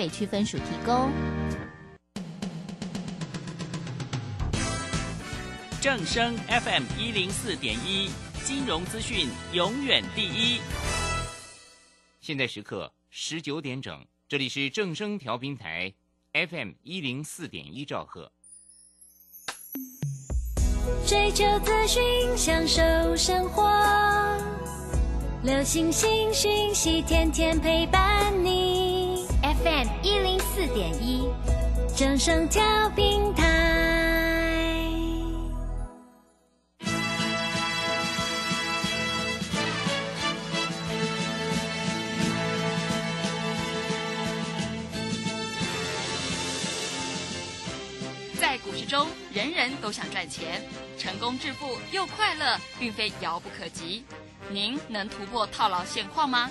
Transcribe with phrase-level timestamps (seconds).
[0.00, 1.10] 北区分署提供。
[5.78, 8.08] 正声 FM 一零四点一，
[8.42, 10.62] 金融资讯永远第一。
[12.22, 15.92] 现在时刻十九点整，这里是正声调频台
[16.32, 18.32] FM 一零四点一兆赫。
[21.06, 22.02] 追求资讯，
[22.38, 22.80] 享受
[23.14, 23.70] 生活，
[25.42, 28.69] 流星星讯息，天天陪伴你。
[30.60, 31.26] 四点一，
[31.96, 33.42] 正声调频台。
[48.38, 50.62] 在股市中，人人都想赚钱，
[50.98, 54.04] 成功致富又快乐，并非遥不可及。
[54.50, 56.50] 您能突破套牢现况吗？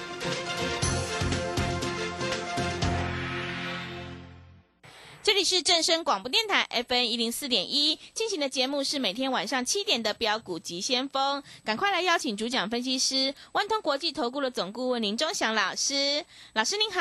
[5.23, 16.99] 这里是正声广播电台 FN 一零四点一进行的节目是每天晚上七点的标股急先锋，赶快来邀请主讲分析师万通国际投顾的总顾问林忠祥老师，老师您好。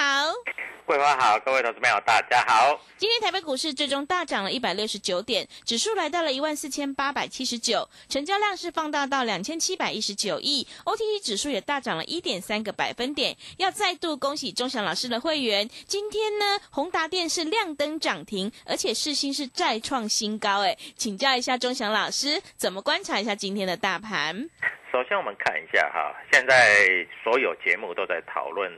[0.87, 2.79] 桂花好，各位投资朋友大家好。
[2.99, 13.37] 今天台北股市最终大涨了一百六十九点，指数来到了一万四千八百七十九，成交量是放大到两千七百一十九亿，OTC 指数也大涨了一点三个百分点。
[13.59, 20.63] 要再度恭喜钟祥老师的会员，今天呢宏达电是亮灯涨停，而且市心是再创新高。
[20.63, 24.49] 哎，请教一下钟祥老师，怎么观察一下今天的大盘？
[24.93, 28.71] 首先我们看一下哈，现在所有节目都在讨论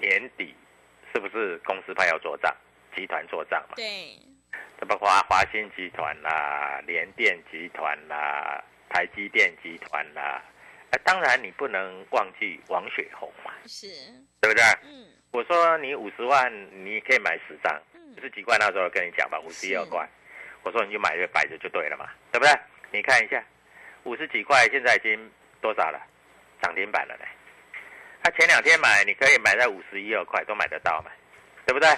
[0.00, 0.52] 年底
[1.14, 2.52] 是不是公司派要做账，
[2.96, 3.76] 集团做账嘛？
[3.76, 4.18] 对，
[4.80, 10.42] 这包括华兴集团啦、联电集团啦、台积电集团啦。
[10.90, 13.86] 哎，当然你不能忘记王雪红嘛，是，
[14.40, 14.64] 对不对？
[14.84, 16.52] 嗯，我说你五十万
[16.84, 17.80] 你可以买十张，
[18.20, 20.08] 十几块那时候跟你讲吧，五十一二块，
[20.62, 22.52] 我说你就买就摆着就对了嘛，对不对？
[22.90, 23.42] 你看一下，
[24.04, 25.30] 五十几块现在已经
[25.60, 26.00] 多少了？
[26.62, 27.24] 涨停板了呢。
[28.22, 31.10] 他前两天买，你可以买在五十一二块都买得到嘛，
[31.66, 31.88] 对不对？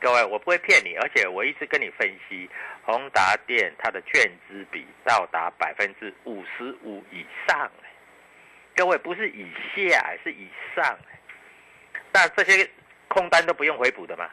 [0.00, 2.48] 各位，我不会骗你，而且我一直跟你分析，
[2.84, 7.88] 宏达电它的券资比到达百分之五十五以上、哎
[8.76, 11.18] 各位不是以下，是以上、哎
[12.12, 12.70] 那这些
[13.08, 14.30] 空单都不用回补的嘛？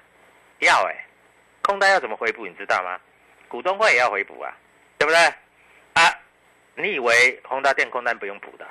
[0.60, 0.96] 要哎、
[1.66, 2.46] 空单要怎么回补？
[2.46, 3.00] 你知道吗？
[3.48, 4.56] 股东会也要回补啊，
[5.00, 5.20] 对不对？
[5.94, 6.02] 啊，
[6.76, 8.68] 你以为宏达电空单不用补的？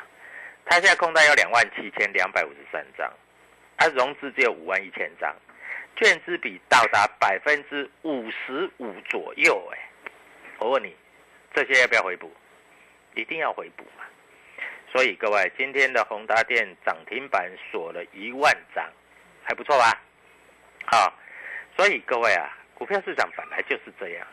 [0.65, 3.12] 它现在空单有两万七千两百五十三张，
[3.77, 5.34] 它融资只有五万一千张，
[5.97, 9.78] 券资比到达百分之五十五左右、哎，
[10.59, 10.94] 我问你，
[11.53, 12.32] 这些要不要回补？
[13.15, 14.05] 一定要回补嘛。
[14.93, 18.88] 所以各位，今天的宏达电涨停板锁了一万张，
[19.43, 20.00] 还不错吧？
[20.87, 21.12] 好、
[21.76, 24.27] 所以各位啊，股票市场本来就是这样，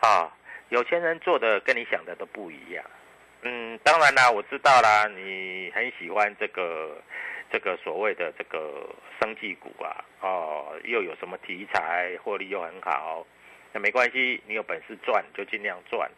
[0.00, 0.30] 啊、
[0.68, 2.84] 有钱人做的跟你想的都不一样。
[3.42, 6.96] 嗯，当然啦，我知道啦，你很喜欢这个
[7.50, 8.88] 这个所谓的这个
[9.20, 13.26] 生技股啊，哦，又有什么题材，获利又很好，
[13.72, 16.08] 那没关系，你有本事赚就尽量赚。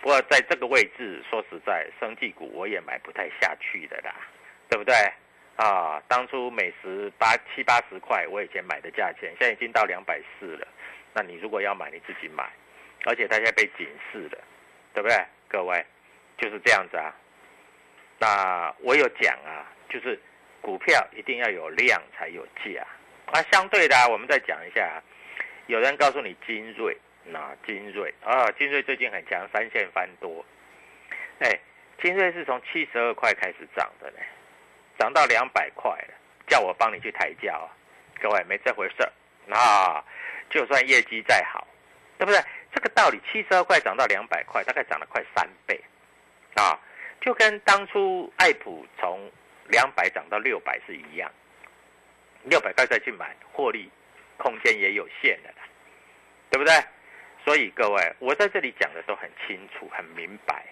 [0.00, 4.14] 不过在这个位置，说实在，生技股我也买不太下去的啦，
[4.70, 4.94] 对不对？
[5.58, 10.68] 啊，当初每十八七八十块，我以前买的价钱，现在已经到两百四了。
[11.12, 12.48] 那你如果要买，你自己买，
[13.04, 14.38] 而且大家被警示了，
[14.94, 15.16] 对不对？
[15.48, 15.84] 各位，
[16.36, 17.12] 就是这样子啊。
[18.20, 20.16] 那我有讲啊，就是
[20.60, 22.86] 股票一定要有量才有价
[23.26, 23.42] 啊。
[23.50, 25.02] 相对的、我们再讲一下啊，
[25.66, 30.46] 有人告诉你精锐，那精锐啊，精锐最近很强，三线翻多。
[31.40, 31.58] 哎，
[32.00, 34.18] 精锐是从七十二块开始涨的呢，
[34.98, 35.96] 涨到两百块，
[36.46, 37.68] 叫我帮你去抬价啊。
[38.20, 39.08] 各位没这回事，
[39.46, 40.04] 那
[40.50, 41.66] 就算业绩再好，
[42.18, 42.40] 对不对？
[42.74, 45.80] 这个道理，七十二块涨到两百块，大概涨了快三倍
[46.54, 46.78] 啊，
[47.20, 49.30] 就跟当初爱普从
[49.68, 51.30] 两百涨到六百是一样，
[52.42, 53.90] 六百块再去买，获利
[54.36, 55.66] 空间也有限的啦，
[56.50, 56.74] 对不对？
[57.44, 60.66] 所以各位，我在这里讲的都很清楚、很明白。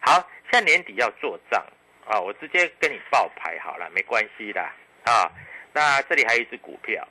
[0.00, 1.64] 好，现在年底要做账
[2.06, 4.62] 啊，我直接跟你报牌好了，没关系的
[5.04, 5.30] 啊。
[5.72, 7.06] 那这里还有一只股票，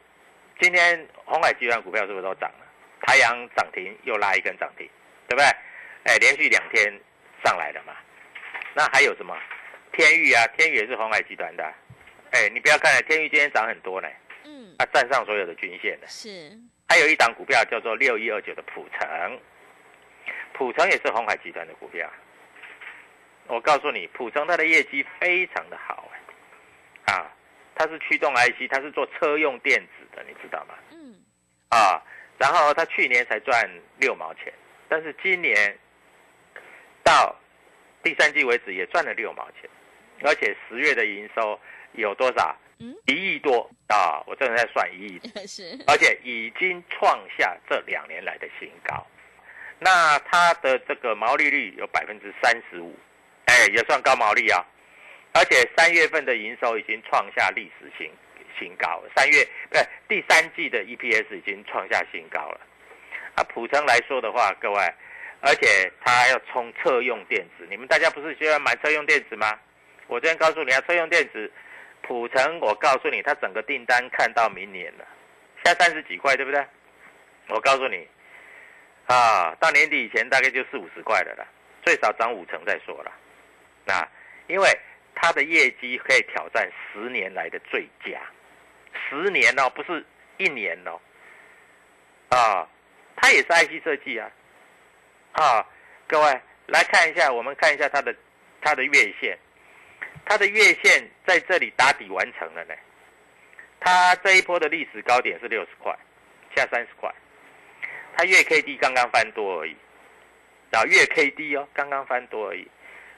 [0.60, 2.66] 今天红海集团股票是不是都涨了？
[3.02, 4.90] 太阳涨停又拉一根涨停，
[5.28, 5.46] 对不对？
[6.06, 6.86] 哎，连续两天
[7.44, 7.94] 上来了嘛。
[8.74, 9.38] 那还有什么？
[9.92, 11.64] 天域啊，天域也是红海集团的。
[12.32, 14.08] 哎，你不要看了，天域今天涨很多呢。
[14.46, 14.76] 嗯。
[14.80, 16.08] 啊，站上所有的均线的。
[16.08, 16.52] 是。
[16.88, 19.40] 还有一档股票叫做六一二九的普成，
[20.54, 22.10] 普成也是红海集团的股票。
[23.48, 26.10] 我告诉你，普成它的业绩非常的好
[27.06, 27.32] 哎，啊，
[27.76, 30.74] 它是驱动 IC，它是做车用电子的，你知道吗？
[30.92, 31.16] 嗯。
[31.70, 32.02] 啊，
[32.38, 33.70] 然后它去年才赚
[34.00, 34.54] 六毛钱，
[34.90, 35.78] 但是今年
[37.04, 37.36] 到
[38.04, 39.70] 第三季为止也赚了六毛钱，
[40.24, 41.60] 而且十月的营收
[41.94, 42.56] 有多少？
[43.06, 44.22] 一亿多啊！
[44.28, 49.08] 我正在算一亿， 是，而且已经创下这两年来的新高。
[49.80, 52.94] 那它的这个毛利率有百分之三十五，
[53.56, 54.62] 哎，也算高毛利啊。
[55.34, 58.12] 而且三月份的营收已经创下历史新
[58.60, 62.60] 新高，三月不是第三季的 EPS 已经创下新高了。
[63.36, 64.94] 啊，普成来说的话，各位，
[65.42, 69.58] 而且它要冲车用电子，你们大家不是喜欢买车用电子吗？
[70.08, 71.52] 我这边告诉你啊，车用电子。
[72.08, 75.06] 普成，我告诉你，他整个订单看到明年了，
[75.64, 76.64] 现在三十几块，对不对？
[77.48, 78.08] 我告诉你，
[79.08, 81.48] 啊，到年底以前大概就四五十块的了，
[81.84, 83.12] 最少涨五成再说了。
[83.86, 84.08] 那
[84.48, 84.70] 因为
[85.14, 88.22] 它的业绩可以挑战十年来的最佳，
[89.10, 90.06] 十年哦，不是
[90.38, 91.00] 一年哦，
[92.30, 92.68] 啊，
[93.16, 94.30] 它也是 IC 设计啊，
[95.34, 95.66] 啊，
[96.08, 98.16] 各位来看一下，我们看一下它的
[98.62, 99.38] 它的月线。
[100.28, 102.74] 它的月线在这里打底完成了呢，
[103.80, 105.96] 它这一波的历史高点是六十块，
[106.56, 107.14] 下三十块，
[108.18, 109.76] 它月 K D 刚刚翻多而已，
[110.72, 112.68] 啊月 K D 哦，刚刚翻多而已，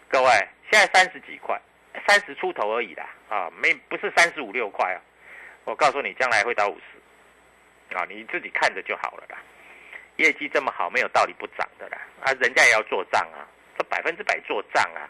[0.10, 0.30] 各位
[0.72, 1.60] 现在三十几块，
[2.08, 5.02] 三十出头而已啦，啊没不是三十五六块啊，
[5.66, 9.38] 我告诉你将来会到五十，啊你自己看着就好了啦，
[10.18, 15.10] 业绩这么好没有道理不涨的啦，啊人家也要做账啊，这百分之百做账啊，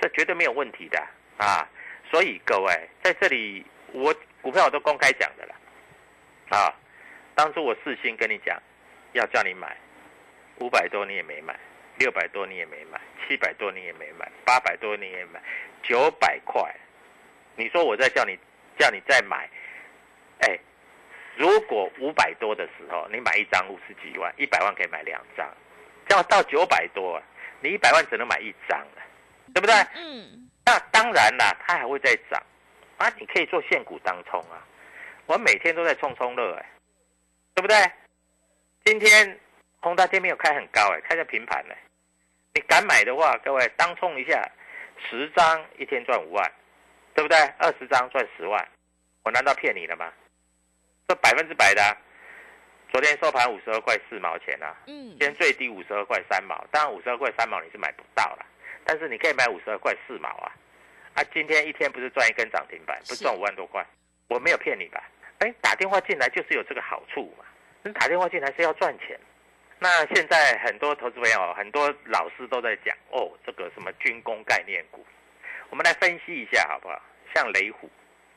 [0.00, 0.98] 这绝对没有问题的。
[1.40, 1.66] 啊，
[2.10, 5.54] 所以各位在这里，我股票我都公开讲的了。
[6.50, 6.68] 啊，
[7.34, 8.60] 当初我四星跟你讲，
[9.12, 9.74] 要叫你买，
[10.56, 11.58] 五百多你也没买，
[11.96, 15.40] 六百多你也没买，七百多你也没买，八百多你也买，
[15.84, 16.60] 九百块，
[17.54, 18.36] 你说我在叫你
[18.76, 19.48] 叫你再买，
[20.40, 20.58] 哎，
[21.36, 25.48] 如果五百多的时候你买一张五十几万，一百万可以买两张，
[26.08, 27.22] 这样到九百多，
[27.60, 29.02] 你一百万只能买一张了，
[29.54, 29.74] 对不对？
[29.94, 30.50] 嗯。
[30.66, 32.42] 那当然啦，它还会再涨
[32.98, 33.08] 啊！
[33.16, 34.58] 你可以做现股当冲啊，
[35.26, 36.66] 我每天都在冲冲乐哎，
[37.54, 37.76] 对不对？
[38.84, 39.38] 今天
[39.78, 41.74] 宏达天没有开很高哎，开在平盘呢。
[42.54, 44.42] 你敢买的话，各位当冲一下，
[45.08, 46.52] 十张一天赚五万，
[47.14, 47.38] 对不对？
[47.58, 48.68] 二十张赚十万，
[49.22, 50.12] 我难道骗你了吗？
[51.06, 51.96] 这百分之百的。
[52.92, 58.44] 昨天收盘五十二块四毛钱啊，嗯，今天最低五十二块三毛，当然五十二块三毛你是买不到了。
[58.84, 60.50] 但是你可以买五十二块四毛啊，
[61.14, 63.86] 啊，今天一天不是赚一根涨停板，不是赚五万多块？
[64.26, 65.00] 我没有骗你吧？
[65.38, 67.44] 哎，打电话进来就是有这个好处嘛。
[67.84, 69.18] 你打电话进来是要赚钱。
[69.82, 75.04] 那现在很多投资朋友、很多老师都在讲哦，这个什么军工概念股，
[75.70, 77.00] 我们来分析一下好不好？
[77.34, 77.88] 像雷虎，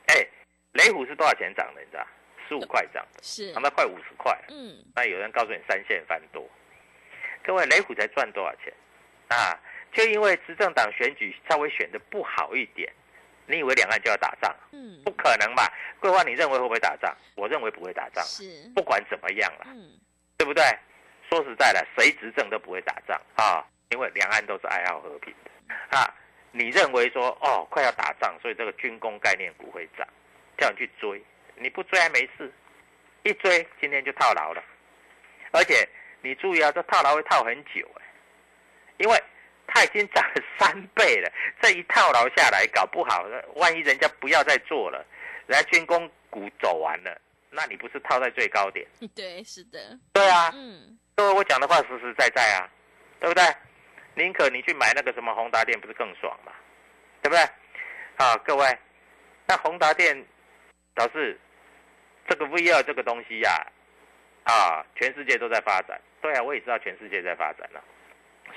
[0.07, 0.25] 哎，
[0.71, 1.81] 雷虎是多少钱涨的？
[1.81, 2.07] 你知道？
[2.47, 4.33] 十五块涨的，是涨到快五十块。
[4.49, 6.49] 嗯，那有人告诉你三线翻多，
[7.43, 8.73] 各位雷虎才赚多少钱
[9.27, 9.59] 啊？
[9.91, 12.91] 就因为执政党选举稍微选的不好一点，
[13.47, 14.55] 你以为两岸就要打仗？
[14.71, 15.71] 嗯，不可能吧？
[15.99, 17.13] 桂花，你认为会不会打仗？
[17.35, 18.23] 我认为不会打仗。
[18.23, 19.91] 是，不管怎么样了，嗯，
[20.37, 20.63] 对不对？
[21.29, 26.13] 说实在的，谁执政都不会打仗啊，因为两岸都是爱好和平的啊。
[26.51, 30.07] 你认为说哦，快要打仗，所以这个军工概念股会涨，
[30.57, 31.23] 叫你去追，
[31.55, 32.51] 你不追还没事，
[33.23, 34.63] 一追今天就套牢了，
[35.51, 35.87] 而且
[36.21, 38.03] 你注意啊，这套牢会套很久哎，
[38.97, 39.23] 因为。
[39.65, 43.25] 它已经涨了三倍了，这一套牢下来，搞不好，
[43.55, 45.03] 万一人家不要再做了，
[45.47, 48.85] 人家军工股走完了，那你不是套在最高点？
[49.15, 49.97] 对，是的。
[50.11, 52.69] 对啊，嗯，各位我讲的话实实在在啊，
[53.19, 53.43] 对不对？
[54.15, 56.51] 宁可你去买那个什么宏达电，不是更爽吗？
[57.21, 57.41] 对不对？
[58.17, 58.77] 啊，各位，
[59.47, 60.25] 那宏达电
[60.93, 61.39] 表示
[62.27, 63.65] 这个 V 二这个东西呀，
[64.43, 65.99] 啊，全世界都在发展。
[66.21, 67.83] 对啊，我也知道全世界在发展了，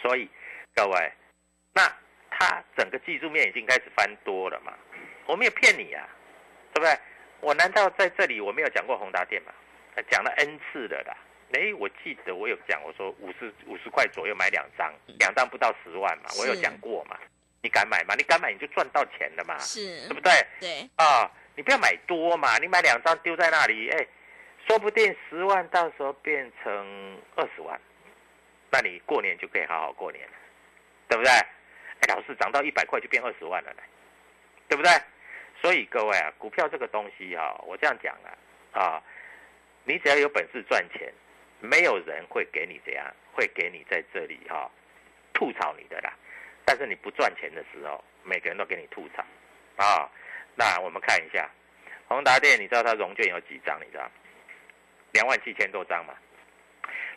[0.00, 0.28] 所以。
[0.74, 1.12] 各位，
[1.72, 1.90] 那
[2.30, 4.74] 它整个技术面已经开始翻多了嘛？
[5.24, 6.06] 我没有骗你啊，
[6.74, 6.94] 对不对？
[7.40, 9.52] 我难道在这里我没有讲过宏达电吗？
[10.10, 11.16] 讲了 N 次了啦。
[11.52, 17.18] 哎，我记得我有讲，我说五十五十块左右买两张，两张不到十万嘛，我有讲过嘛。
[17.62, 18.14] 你敢买吗？
[18.14, 20.32] 你敢买你就赚到钱了嘛，是，对不对？
[20.60, 24.06] 对，啊，你不要买多嘛，你买两张丢在那里，哎，
[24.68, 27.80] 说不定十万到时候变成二十万，
[28.70, 30.32] 那你过年就可以好好过年了，
[31.08, 31.30] 对不对？
[31.32, 33.82] 哎，老是涨到一百块就变二十万了呢，
[34.68, 34.92] 对不对？
[35.60, 38.30] 所以各位啊，股票这个东西哈，我这样讲啊，
[38.80, 39.02] 啊，
[39.82, 41.12] 你只要有本事赚钱，
[41.60, 44.70] 没有人会给你怎样，会给你在这里哈
[45.32, 46.12] 吐槽你的啦。
[46.64, 49.24] 但是你不赚钱的时候，每个人都给你吐槽
[49.76, 50.10] 啊。
[50.54, 51.48] 那我们看一下
[52.08, 53.78] 宏达电，你知道它融券有几张？
[53.80, 54.10] 你知道
[55.12, 56.14] 两万七千多张嘛？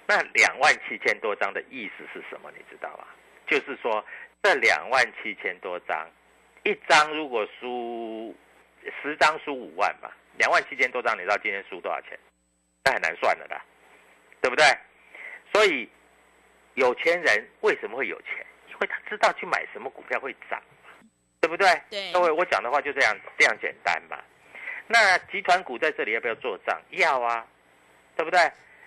[0.06, 2.52] 那两万七千多张的意思是什么？
[2.58, 3.06] 你知道吗？
[3.48, 4.06] 就是说
[4.44, 6.08] 这两万七千多张。
[6.64, 8.36] 一张如果输
[9.02, 12.20] 十张输五万嘛，两万七千多张，你知道今天输多少钱？
[12.84, 13.66] 那很难算了的啦，
[14.42, 14.66] 对不对？
[15.54, 15.90] 所以
[16.76, 18.46] 有钱人为什么会有钱？
[18.68, 20.62] 因为他知道去买什么股票会涨，
[21.42, 21.68] 对不对？
[21.90, 22.14] 对。
[22.14, 24.18] 各位，我讲的话就这样这样简单嘛。
[24.88, 26.82] 那集团股在这里要不要做账？
[26.92, 27.46] 要啊，
[28.16, 28.40] 对不对？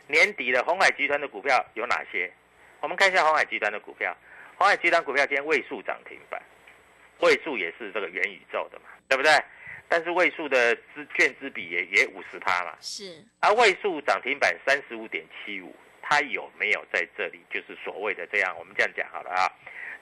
[0.06, 2.32] 年底的红海集团的股票有哪些？
[2.80, 4.16] 我们看一下红海集团的股票。
[4.56, 6.40] 红海集团股票今天位数涨停板。
[7.21, 9.30] 位数也是这个元宇宙的嘛，对不对？
[9.92, 13.22] 但是位数的资券资比也也五十趴嘛，是。
[13.40, 17.44] 而位数涨停板三十五点七五，它有没有在这里？
[17.50, 19.52] 就是所谓的这样，我们这样讲好了啊，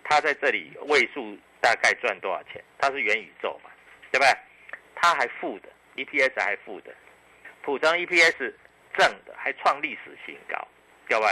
[0.04, 2.62] 它在这里位数大概赚多少钱？
[2.78, 3.70] 它是元宇宙嘛，
[4.12, 4.32] 对不对？
[4.94, 6.94] 它还负的，EPS 还负的，
[7.62, 8.54] 普成 EPS
[8.96, 10.68] 正的，还创历史新高，
[11.08, 11.26] 各位，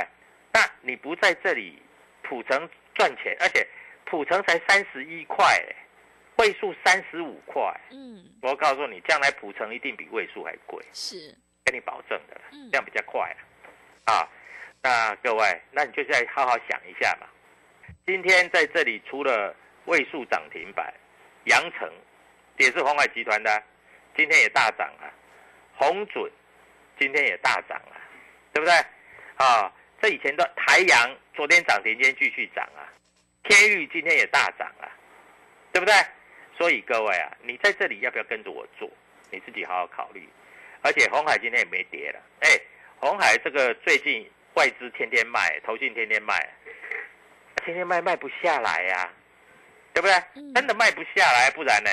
[0.53, 1.81] 那你不在这里，
[2.23, 3.65] 普成赚钱，而且。
[4.11, 5.45] 普成才三十一块，
[6.38, 7.62] 位数三十五块。
[7.90, 12.40] 嗯，我告诉你，将来普成一定比位数还贵，是跟你保证的，
[12.71, 13.35] 这样比较快
[14.07, 14.26] 啊。
[14.83, 17.26] 那各位，那你就再好好想一下嘛。
[18.07, 19.54] 今天在这里除了
[19.87, 20.92] 位数涨停板，
[21.45, 21.92] 阳城
[22.57, 23.62] 也是红海集团的，
[24.16, 25.11] 今天也大涨啊。
[25.76, 26.30] 红准
[26.99, 27.99] 今天也大涨啊，
[28.52, 28.75] 对不对？
[29.37, 32.87] 啊，这以前的台阳昨天涨停，今天继续涨啊。
[33.45, 34.87] 天域今天也大涨啊，
[35.73, 35.95] 对不对？
[36.59, 38.91] 所以各位啊，你在这里要不要跟着我做？
[39.31, 40.29] 你自己好好考虑。
[40.83, 42.49] 而且红海今天也没跌了，哎，
[42.99, 46.35] 红海这个最近外资天天卖，投信天天卖，
[47.65, 49.11] 天天卖卖不下来呀，
[49.93, 50.53] 对不对？
[50.55, 51.91] 真的卖不下来，不然呢？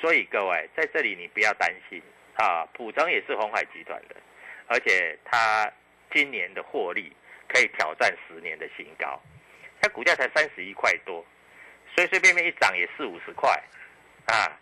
[0.00, 2.02] 所以各位在这里你不要担心
[2.36, 4.16] 啊，普成也是红海集团的，
[4.66, 5.70] 而且它
[6.12, 7.12] 今年的获利
[7.48, 9.20] 可以挑战十年的新高。
[9.80, 11.24] 它股价才三十一块多，
[11.94, 13.60] 随随便便一涨也四五十块，
[14.26, 14.58] 啊，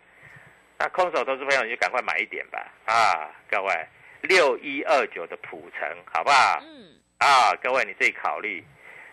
[0.77, 3.73] 那空手投资朋友你就赶快买一点吧，啊，各位
[4.21, 6.59] 六一二九的普成好不好？
[6.61, 8.63] 嗯，啊，各位你自己考虑，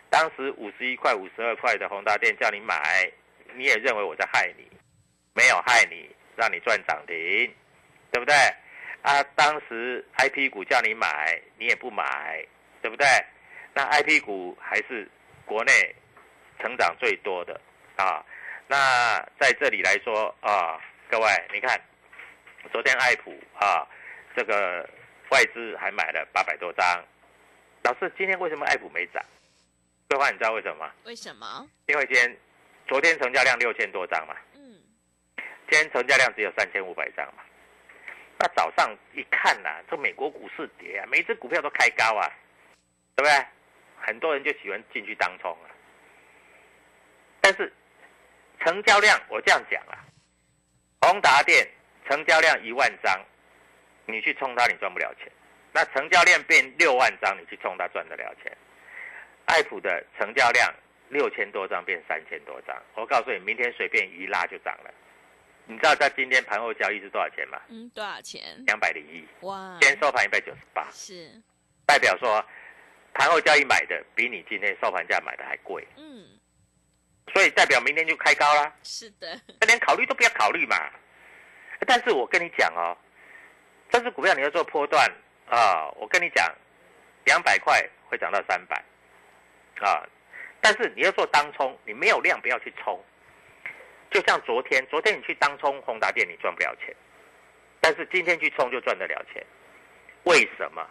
[0.09, 3.11] 当时五十一块、五十二块的宏达电叫你买，
[3.55, 4.69] 你也认为我在害你，
[5.35, 7.17] 没有害你，让你赚涨停，
[8.11, 8.35] 对不对？
[9.03, 12.45] 啊，当时 I P 股叫你买，你也不买，
[12.83, 13.07] 对不对？
[13.73, 15.09] 那 I P 股还是
[15.45, 15.73] 国内。
[16.63, 17.59] 成长最多的
[17.97, 18.23] 啊，
[18.71, 21.77] 那在这里来说啊，各位你看，
[22.71, 23.85] 昨天爱普啊，
[24.37, 24.89] 这个
[25.31, 27.05] 外资还买了八百多张。
[27.83, 29.21] 老师，今天为什么爱普没涨？
[30.09, 30.93] 桂花，你知道为什么吗？
[31.05, 31.69] 为什么？
[31.87, 32.37] 因为今天
[32.87, 34.79] 昨天成交量六千多张嘛，嗯，
[35.69, 37.43] 今天成交量只有三千五百张嘛。
[38.39, 42.31] 那早上一看呐，这美国股市跌啊，每只股票都开高啊，
[43.17, 43.47] 对不对？
[44.01, 45.67] 很多人就喜欢进去当冲啊。
[47.41, 47.73] 但是
[48.65, 49.99] 成交量，我这样讲啊，
[51.01, 51.67] 宏达电
[52.09, 53.19] 成交量一万张，
[54.07, 55.31] 你去冲它，你赚不了钱。
[55.73, 58.57] 那成交量变六万张，你去冲它赚得了钱。
[59.47, 60.73] 爱普的成交量
[61.09, 64.93] 六千多张变三千多张，我告诉你，明天随便一拉就涨了。
[65.67, 67.61] 你知道在今天盘后交易是多少钱吗？
[67.69, 68.43] 嗯，多少钱？
[68.67, 69.25] 两百零一。
[69.47, 69.79] 哇！
[69.81, 70.89] 今天收盘一百九十八。
[70.91, 71.31] 是。
[71.87, 72.45] 代表说，
[73.15, 75.87] 盘后交易买的比你今天收盘价买的还贵。
[75.97, 76.27] 嗯。
[77.33, 78.73] 所以代表明天就开高啦。
[78.83, 80.77] 是的，连考虑都不要考虑嘛。
[81.87, 82.97] 但是我跟你讲哦，
[83.89, 85.09] 这支股票你要做波段
[85.49, 86.53] 啊，我跟你讲，
[87.25, 88.77] 两百块会涨到三百
[89.81, 90.03] 啊。
[90.61, 93.03] 但是你要做当冲，你没有量不要去冲。
[94.11, 96.95] 就像昨天，昨天你去当冲宏达店，你赚不了钱。
[97.81, 99.45] 但是今天去冲就赚得了钱，
[100.25, 100.85] 为什么？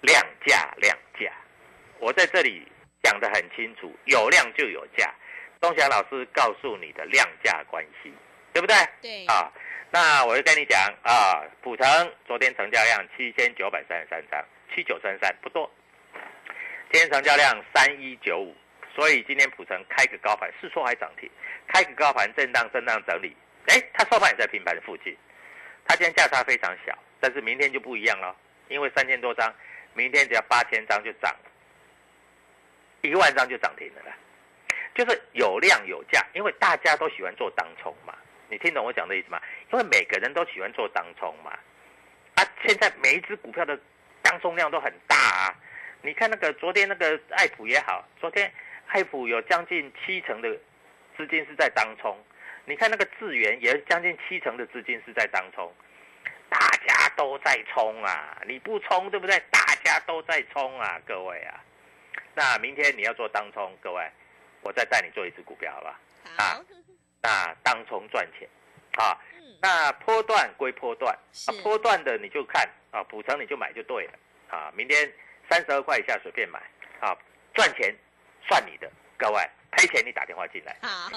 [0.00, 1.32] 量价量价，
[1.98, 2.66] 我在这里。
[3.02, 5.10] 讲得很清楚，有量就有价。
[5.60, 8.10] 东霞老师告诉你的量价关系，
[8.52, 8.74] 对不对？
[9.02, 9.26] 对。
[9.26, 9.52] 啊，
[9.90, 11.86] 那我就跟你讲啊，普成
[12.26, 14.42] 昨天成交量七千九百三十三张，
[14.74, 15.70] 七九三三不多。
[16.90, 18.56] 今天成交量三一九五，
[18.94, 21.30] 所以今天普成开个高盘，是说还涨停，
[21.68, 23.36] 开个高盘震荡震荡整理，
[23.66, 25.14] 哎，它收盘也在平盘的附近，
[25.86, 28.34] 它今天价差非常小，但是明天就不一样了，
[28.68, 29.54] 因为三千多张，
[29.92, 31.36] 明天只要八千张就涨，
[33.02, 34.16] 一万张就涨停了啦，
[34.94, 38.14] 就是有量有价，因为大家都喜欢做当冲嘛。
[38.48, 39.40] 你听懂我讲的意思吗？
[39.72, 41.52] 因为每个人都喜欢做当冲嘛，
[42.34, 43.78] 啊，现在每一只股票的
[44.22, 45.54] 当冲量都很大啊。
[46.02, 48.52] 你看那个昨天那个爱普也好，昨天
[48.86, 50.50] 爱普有将近七成的
[51.16, 52.18] 资金是在当冲，
[52.64, 55.72] 你看那个智源也将近七成的资金是在当冲，
[56.48, 59.38] 大家都在冲啊，你不冲对不对？
[59.50, 61.62] 大家都在冲啊，各位啊。
[62.34, 64.10] 那明天你要做当冲，各位，
[64.62, 66.00] 我再带你做一只股票，好吧？
[66.36, 66.64] 好，
[67.22, 68.48] 那当冲赚钱，
[68.96, 71.50] 啊，嗯，那波段归波段，是。
[71.50, 74.12] 啊，波段的你就看啊，补成你就买就对了，
[74.48, 75.12] 啊，明天
[75.48, 76.60] 三十二块以下随便买，
[77.00, 77.16] 啊，
[77.54, 77.94] 赚钱
[78.48, 81.08] 算你的，各位赔钱你打电话进来，好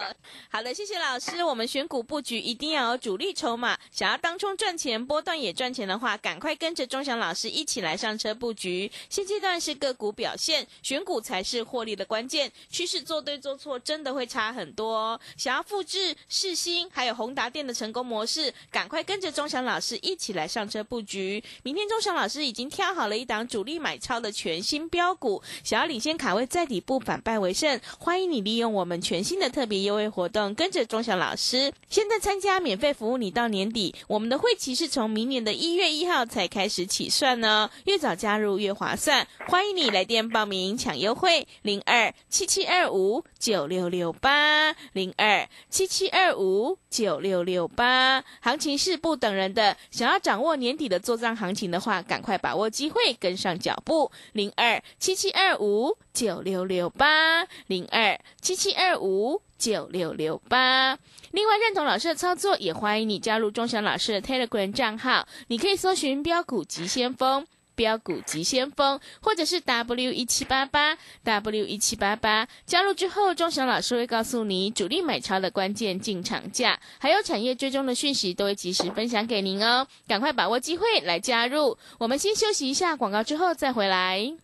[0.49, 1.43] 好的，谢谢老师。
[1.43, 8.91] 我们选股布局一定要有主力筹码，想要当冲赚钱、波段也赚钱的话，赶快跟着钟祥老师一起来上车布局。
[9.09, 12.51] 现阶段是个股表现，选股才是获利的关键。
[12.69, 15.19] 趋势做对做错真的会差很多哦。
[15.35, 21.43] 想要复制世新还有宏达电的成功模式，赶快跟着钟祥老师一起来上车布局。
[21.63, 33.95] 明天钟祥老师已经挑好了一档主力买超的全新标股，想要领先卡位在底部反败为胜，欢迎你利用我们全新的特别优惠活动，跟着钟祥老师，现在参加免费服务你到年底。
[34.07, 39.27] 我们的会期是从明年的一月一号才开始起算呢，越早加入越划算。
[39.47, 48.23] 欢迎你来电报名抢优惠，零二七七二五九六六八零二七七二五九六六八。
[48.41, 54.11] 行情是不等人的，想要掌握年底的做账行情的话，赶快把握机会，跟上脚步。
[54.33, 60.97] 零二七七二五九六六八零二七七二五九六六八。
[61.31, 67.45] 另外，认同老师的操作，也欢迎你加入钟祥老师的 Telegram 账号，你可以搜寻“标股急先锋”。
[67.75, 79.87] 标股急先锋，或者是 W 一七八八 W 一七八八，加入之后，钟祥老师会告诉你主力买超的关键进场价，还有产业追踪的讯息，都会及时分享给您哦。
[80.07, 81.75] 赶快把握机会来加入。
[81.97, 84.35] 我们先休息一下广告，之后再回来。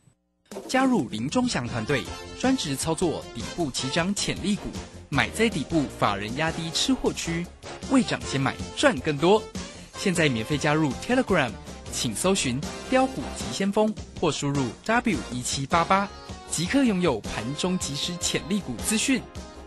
[0.68, 2.04] 加入林中祥团队，
[2.40, 4.64] 专职操作底部起涨潜力股，
[5.08, 7.46] 买在底部，法人压低吃货区，
[7.92, 9.42] 未涨先买赚更多。
[9.98, 11.52] 现在免费加入 Telegram，
[11.92, 12.60] 请搜寻
[12.90, 16.10] “标股急先锋”或输入 W 一七八八，
[16.50, 19.22] 即刻拥有盘中即时潜力股资讯。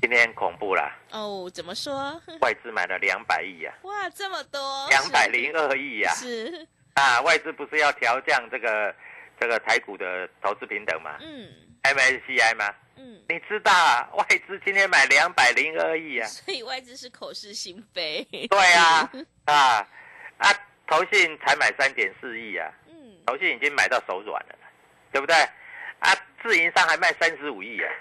[0.00, 2.20] 今天恐怖啦，哦，怎么说？
[2.40, 8.94] 外资买了两百亿啊，哇，这么多，两百零二亿啊，是，啊，外资不是要调降这个
[9.38, 11.48] 这个台股的投资平等吗嗯
[11.82, 12.74] ？MSCI 吗？
[12.96, 18.26] 嗯，你知道啊，外资今天买两百零二亿啊，所以外资是口是心非。
[18.48, 19.10] 对啊，
[19.44, 19.86] 啊
[20.38, 20.48] 啊，
[20.86, 24.54] 投信才买三点四亿啊，嗯，投信已经买到手软了，
[25.12, 25.36] 对不对？
[26.00, 27.92] 啊，自营商还卖三十五亿啊，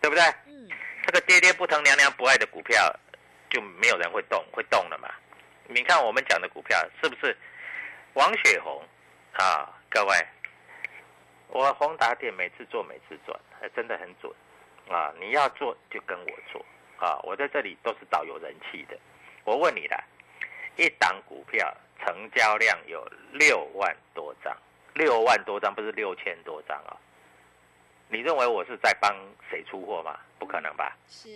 [0.00, 0.22] 对不对？
[0.46, 0.68] 嗯，
[1.06, 2.92] 这个爹爹不疼娘娘不爱的股票，
[3.48, 5.08] 就没有人会动，会动了嘛？
[5.68, 7.36] 你看我们讲的股票是不是
[8.14, 8.82] 王雪红
[9.34, 9.72] 啊？
[9.88, 10.26] 各位，
[11.48, 14.32] 我宏达电每次做每次赚，还真的很准
[14.88, 15.14] 啊！
[15.20, 16.64] 你要做就跟我做
[16.98, 17.18] 啊！
[17.22, 18.98] 我在这里都是导有人气的。
[19.44, 20.02] 我问你啦，
[20.76, 21.72] 一档股票
[22.04, 24.56] 成交量有六万多张，
[24.94, 26.96] 六万多张不是六千多张啊？
[28.08, 29.14] 你认为我是在帮
[29.50, 30.18] 谁出货吗？
[30.38, 31.28] 不可能吧，是，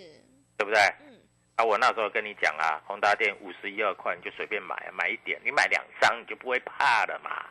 [0.56, 0.80] 对不对？
[1.06, 1.18] 嗯，
[1.56, 7.44] 啊，我那时候跟你讲啊，宏达店五十一二块你就随便买，买一点，你买两张你就不会怕了嘛。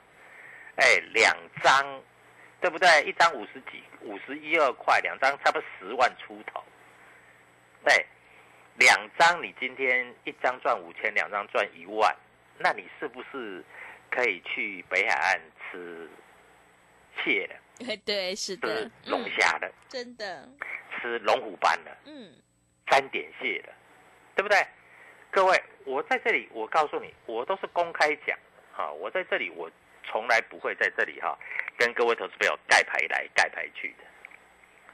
[0.75, 2.01] 哎，两张，
[2.61, 2.87] 对不对？
[3.03, 6.63] 一张五十几，五十一二块，两张差不多十万出头。
[7.83, 8.05] 对，
[8.75, 12.15] 两张你今天一张赚五千，两张赚一万，
[12.57, 13.63] 那你是不是
[14.09, 16.09] 可以去北海岸吃
[17.23, 20.47] 蟹了，对 对，是的，龙嗯，虾的，真的，
[20.95, 21.97] 吃龙虎斑的？
[22.05, 22.31] 嗯，
[22.89, 23.73] 三点蟹的，
[24.35, 24.57] 对不对？
[25.31, 28.37] 各位，我在这里，我告诉你，我都是公开讲，
[28.75, 29.71] 啊，我在这里，我
[30.03, 31.37] 从来不会在这里哈，
[31.77, 34.03] 跟各位投资朋友盖牌来盖牌去的。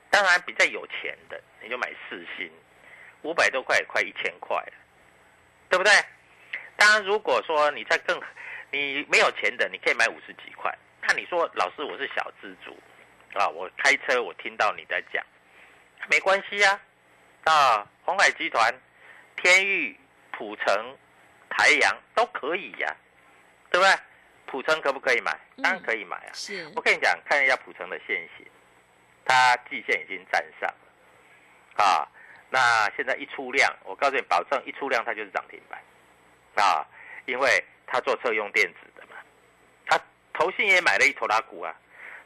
[0.09, 2.49] 当然，比较有钱的，你就买四星，
[3.23, 4.73] 五百多块，快一千块了，
[5.69, 5.91] 对不对？
[6.77, 8.21] 当然，如果说你在更，
[8.71, 10.73] 你没有钱的，你可以买五十几块。
[11.07, 12.75] 那你说，老师，我是小资主，
[13.37, 15.23] 啊，我开车，我听到你在讲，
[16.09, 16.79] 没关系呀，
[17.43, 18.73] 啊，红海集团、
[19.35, 19.95] 天域、
[20.31, 20.97] 普城、
[21.47, 22.95] 台阳都可以呀，
[23.69, 23.95] 对不对？
[24.47, 25.37] 普城可不可以买？
[25.61, 26.29] 当然可以买啊。
[26.33, 28.45] 是我跟你讲，看一下普城的现形，
[29.25, 32.07] 它季线已经站上了，啊，
[32.49, 35.79] 那现在一出量，我告诉你，保证一出量它就是涨停板，
[36.55, 36.87] 啊，
[37.25, 38.79] 因为它做车用电子
[40.37, 41.73] 投信也买了一头拉股啊，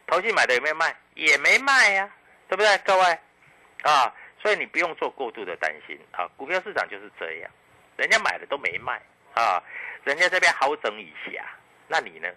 [0.08, 0.96] 投信买的有没有卖？
[1.14, 2.10] 也没卖呀、
[2.48, 3.20] 对不对，各位？
[3.84, 7.52] 啊，所以你不用做过度的担心啊，股票市场就是这样，
[7.98, 9.02] 人家买的都没卖
[9.36, 9.62] 啊，
[10.04, 11.42] 人家这边好整以暇，
[11.88, 12.28] 那你呢？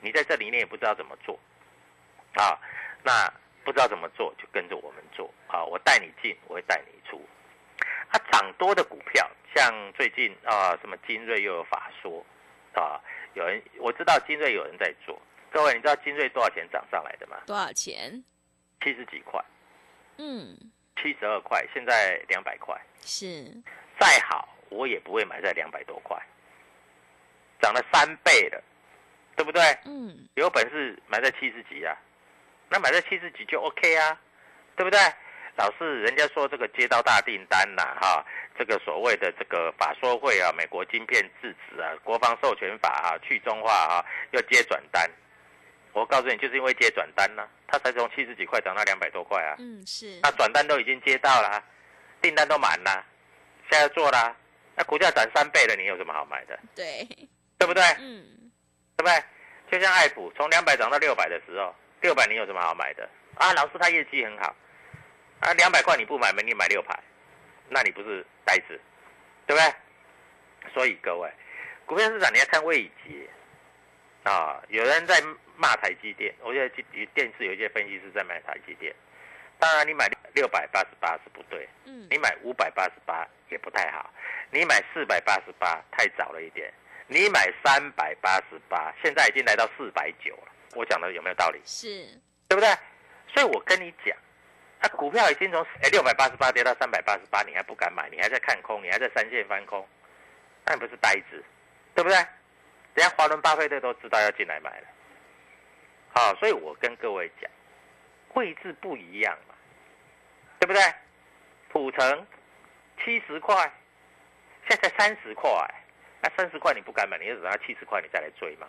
[0.00, 1.38] 你在这里你也不知道怎么做，
[2.34, 2.56] 啊，
[3.02, 3.32] 那
[3.64, 7.26] 不知道怎么做就跟着我们做啊，我带你进，我会带你出。
[8.10, 12.24] 啊，涨多的股票，像最近啊，什么精锐又有法说，
[12.74, 13.00] 啊，
[13.36, 15.20] 有人我知道精锐有人在做，
[15.50, 17.36] 各位你知道精锐多少钱涨上来的吗？
[17.46, 18.24] 多少钱？
[18.82, 19.38] 七十几块，
[20.16, 20.56] 嗯，
[20.96, 23.44] 七十二块，现在两百块，是
[24.00, 26.16] 再好我也不会买在两百多块，
[27.60, 28.62] 涨了三倍了，
[29.36, 29.62] 对不对？
[29.84, 31.94] 嗯有本事买在七十几啊，
[32.70, 34.18] 那买在七十几就 OK 啊，
[34.76, 34.98] 对不对？
[35.58, 38.24] 老是人家说这个接到大订单呐、哈，
[38.58, 45.10] 这个所谓的这个法说会啊，美国晶片制止啊，国防授权法啊，去中化啊，要接转单。
[45.92, 49.56] 我告诉你，就是因为接转单呢、它才从七十几块涨到两百多块啊。
[49.58, 51.64] 嗯是那转单都已经接到了啊，
[52.20, 53.04] 订单都满了，
[53.70, 54.36] 现在做啦。
[54.74, 56.58] 那股价涨三倍了，你有什么好买的？
[56.74, 57.06] 对，
[57.58, 57.82] 对不对？
[57.98, 58.50] 嗯
[58.96, 59.24] 对不对？
[59.70, 63.08] 就像爱普从两百涨到六百的时候，六百你有什么好买的？
[63.36, 64.54] 啊，老师他业绩很好，
[65.40, 66.98] 啊，两百块你不买，你买六百，
[67.68, 68.80] 那你不是呆子，
[69.46, 70.72] 对不对？
[70.72, 71.30] 所以各位，
[71.84, 73.28] 股票市场你要看位阶
[74.22, 74.62] 啊。
[74.68, 75.20] 有人在
[75.56, 78.94] 骂台积电，我觉得电视有一些分析师在卖台积电。
[79.58, 84.12] 当然，你买六百八十八是不对，嗯你买五百八十八也不太好，
[84.50, 86.72] 你买四百八十八太早了一点，
[87.06, 90.52] 你买三百八十八，现在已经来到四百九了。
[90.74, 91.60] 我讲的有没有道理？
[91.64, 92.06] 是
[92.48, 92.68] 对不对？
[93.32, 94.16] 所以我跟你讲，
[94.80, 99.86] 啊，股票已经从哎六百八十八跌到三百八十八，你还不敢买，你还在看空，你还在三线翻空，
[100.66, 101.42] 那你不是呆子，
[101.94, 102.16] 对不对？
[102.94, 104.86] 人家华伦巴菲特都知道要进来买了，
[106.14, 107.50] 好，所以我跟各位讲，
[108.34, 109.54] 位置不一样嘛，
[110.58, 110.82] 对不对？
[111.68, 112.26] 普成
[113.04, 113.70] 七十块，
[114.68, 115.50] 现在三十块，
[116.22, 118.66] 那三十块你不敢买，你就等到七十块你再来追嘛，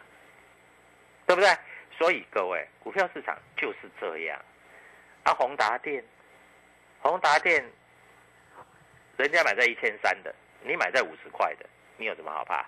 [1.26, 1.50] 对不对？
[1.98, 4.40] 所以各位，股票市场就是这样。
[5.28, 6.02] 啊，宏达电，
[7.02, 7.62] 宏达电，
[9.18, 11.66] 人家买在一千三的，你买在五十块的，
[11.98, 12.66] 你有什么好怕？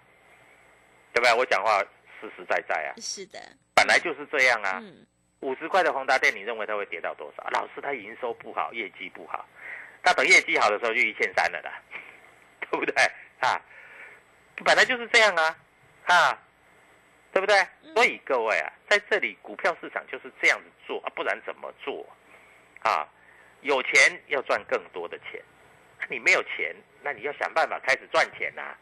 [1.14, 1.34] 对不对？
[1.38, 1.80] 我讲话
[2.20, 3.40] 实实在在啊，是的，
[3.74, 4.80] 本来就是这样啊。
[4.82, 5.06] 嗯
[5.42, 7.48] 五十块的宏达电，你认为它会跌到多少？
[7.52, 9.48] 老师，它营收不好，业绩不好，
[10.04, 11.82] 那等业绩好的时候就一千三了啦，
[12.70, 12.94] 对不对
[13.40, 13.56] 啊？
[14.66, 15.58] 本来就是这样啊，
[16.08, 16.38] 啊，
[17.32, 17.56] 对不对？
[17.96, 22.06] 所以各位啊，在这里股票市场就是这样子做啊，不然怎么做
[22.82, 23.08] 啊？
[23.62, 25.42] 有钱要赚更多的钱，
[26.10, 28.74] 你没有钱，那你要想办法开始赚钱呐、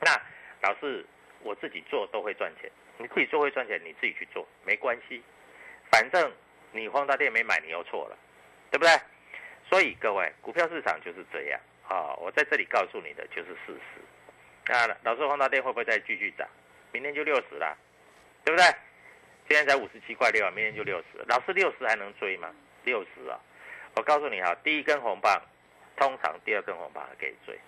[0.00, 0.20] 那
[0.62, 1.06] 老师，
[1.42, 5.22] 我自己做都会赚钱，你自己做会赚钱，你自己去做没关系。
[5.92, 6.32] 反正
[6.72, 8.18] 你宏达电没买，你又错了，
[8.68, 8.90] 对不对？
[9.70, 14.00] 所以各位，股票市场就是这样啊、我在这里告诉你的就是事实。
[14.66, 16.48] 那老师，宏达电会不会再继续涨？
[16.90, 17.76] 明天就六十啦，
[18.44, 18.66] 对不对？
[19.48, 21.22] 今天才五十七块六啊，明天就六十。
[21.28, 22.50] 老师，六十还能追吗？
[22.84, 23.40] 六十啊！
[23.96, 25.40] 我告诉你哈，第一根红棒，
[25.96, 27.58] 通常第二根红棒还可以追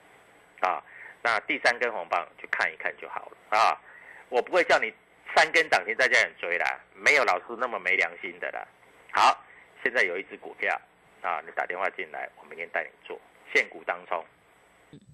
[0.60, 0.82] 啊。
[1.22, 3.80] 那第三根红棒就看一看就好了啊。
[4.28, 4.92] 我不会叫你
[5.34, 8.66] 三根涨停再叫你追啦，没有老师那么没良心的啦。
[9.12, 9.44] 好，
[9.82, 10.78] 现在有一只股票
[11.22, 13.20] 啊，你打电话进来，我明天带你做
[13.54, 14.24] 现股当冲。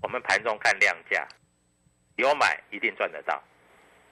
[0.02, 1.26] 我们盘中看量价，
[2.16, 3.42] 有买一定赚得到，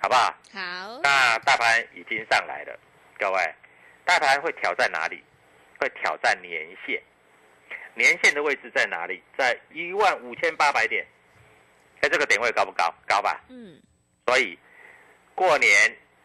[0.01, 0.35] 好不好？
[0.53, 2.79] 好，那大盘已经上来了，
[3.19, 3.55] 各位，
[4.05, 5.23] 大盘会挑战哪里？
[5.81, 7.03] 会挑战年线，
[7.95, 9.23] 年线的位置在哪里？
[9.37, 11.07] 在一万五千八百点。
[12.03, 12.95] 哎，这个点位高不高？
[13.07, 13.41] 高吧。
[13.49, 13.81] 嗯
[14.27, 14.57] 所以
[15.35, 15.71] 过年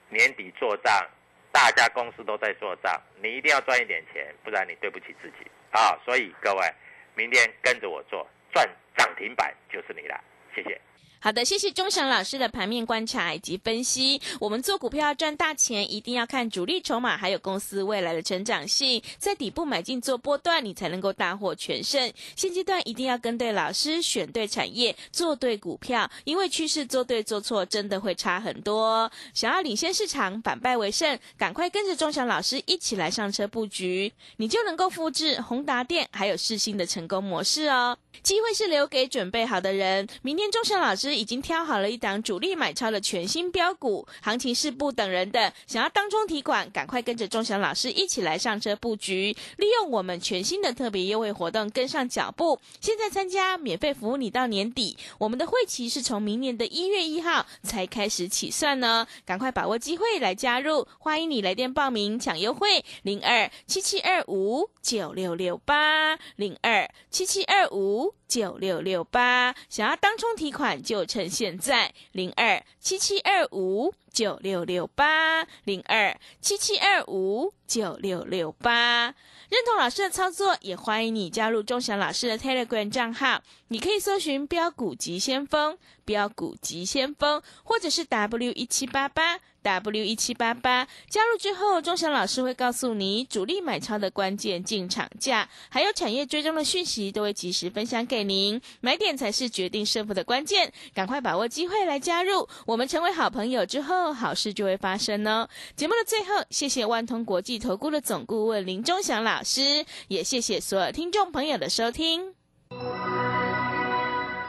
[0.10, 1.10] 年底做账，
[1.52, 5.98] 大家公司都在做账，你一定要赚一点钱，不然你对不起自己啊！
[6.06, 6.74] 所以各位，
[7.16, 10.22] 明天跟着我做，赚涨停板就是你了，
[10.54, 10.80] 谢谢。
[11.26, 14.22] 好的，谢谢钟祥老师的盘面观察以及分析。
[14.40, 22.14] 我们做股票赚大钱，一定要看主力筹码，还有公司未来的成长性，在底部买进做波段，你才能够大获全胜。
[22.36, 29.12] 现阶段一定要跟对老师，选对产业，做对股票，因为趋势做对做错真的会差很多。
[29.34, 37.98] 想要领先市场，反败为胜，赶快跟着钟祥老师一起来上车布局，你就能够复制宏达电还有世新的成功模式哦。
[38.24, 40.08] 机会是留给准备好的人。
[40.22, 45.54] 明天钟祥老师已经挑好了一档主力买超的全新标股，行情是不等人的。
[45.68, 52.60] 想要当中提款，赶快跟着钟祥老师一起来上车布局，利用我们全新的特别优惠活动跟上脚步。
[52.82, 59.08] 现在参加免费服务你到年底，我们的会期是从明年的一月一号才开始起算呢。
[59.26, 68.05] 赶快把握机会来加入，欢迎你来电报名抢优惠，零二七七二五九六六八零二七七二五。
[68.28, 79.14] 九六六八，想要当冲提款就趁现在，零二七七二五九六六八，零二七七二五九六六八。
[79.50, 89.40] 认同老师的操作，也欢迎你加入钟祥老师的 Telegram 账号，你可以搜寻标股急先锋、标股急先锋，或者是 W 一七八八。
[89.66, 98.62] W 一七八八加入之后，钟祥老师会告诉你主力买超的关键进场价，还有产业追踪的讯息，都会及时分享给您。
[98.82, 102.48] 买点才是决定胜负的关键，赶快把握机会来加入。
[102.68, 105.50] 我们成为好朋友之后，好事就会发生哦。
[105.76, 112.34] 节目的最后，谢谢万通国际投顾的总顾问林忠祥老师，也谢谢所有听众朋友的收听。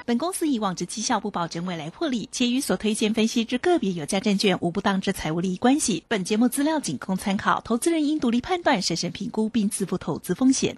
[0.05, 6.05] 本公司以往之绩效不保证未来获利，且与所推荐分析之个别有价证券无不当之财务利益关系。
[6.07, 10.77] 本节目资料仅供参考，投资人应独立判断、审慎评估并自负投资风险。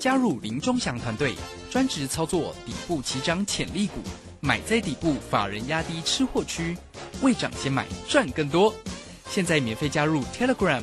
[0.00, 1.36] 加入林忠祥团队，
[1.70, 4.00] 专职操作底部起涨潜力股，
[4.40, 6.76] 买在底部，法人压低吃货区，
[7.22, 8.74] 未涨先买赚更多。
[9.30, 10.82] 现在免费加入 Telegram，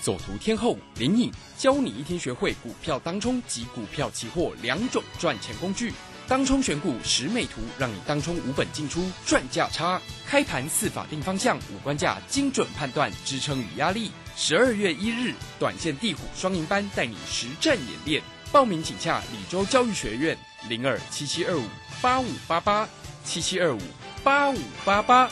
[0.00, 5.92] 走图天后林颖，教你一天学会股票当冲及股票期货两种赚钱工具。
[6.26, 10.00] 当冲选股十美图，让你当冲无本进出赚价差。
[10.26, 14.10] 开盘四法定方向，五关价精准判断支撑与压力。
[14.36, 18.22] 十二月一日，短线地虎双赢班带你实战演练。
[18.52, 20.36] 报名请洽李州教育学院
[20.68, 21.64] 零二七七二五
[22.00, 22.88] 八五八八
[23.24, 23.80] 七七二五
[24.22, 25.30] 八五八八。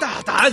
[0.00, 0.52] 大胆！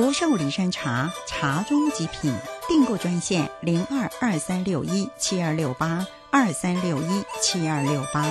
[0.00, 2.32] 福寿梨山茶，茶中极品。
[2.68, 8.24] 订购专线零二二三六一七二六八二三六一七二六八。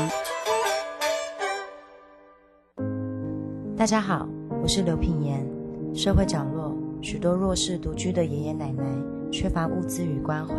[3.76, 4.26] 大家好，
[4.64, 5.46] 我是刘品言。
[5.94, 8.86] 社会角落许多弱势独居的爷爷奶奶，
[9.30, 10.56] 缺乏物资与关怀，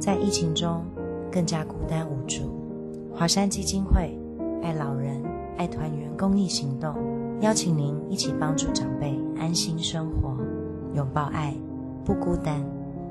[0.00, 0.84] 在疫情中
[1.30, 2.52] 更加孤单无助。
[3.14, 4.18] 华山基金会
[4.60, 5.22] 爱老人
[5.56, 6.96] 爱团圆公益行动，
[7.42, 10.38] 邀请您一起帮助长辈安心生活，
[10.94, 11.52] 拥抱爱，
[12.04, 12.64] 不孤单。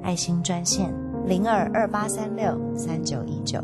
[0.03, 0.91] 爱心专线
[1.25, 3.61] 零二二八三六三九一九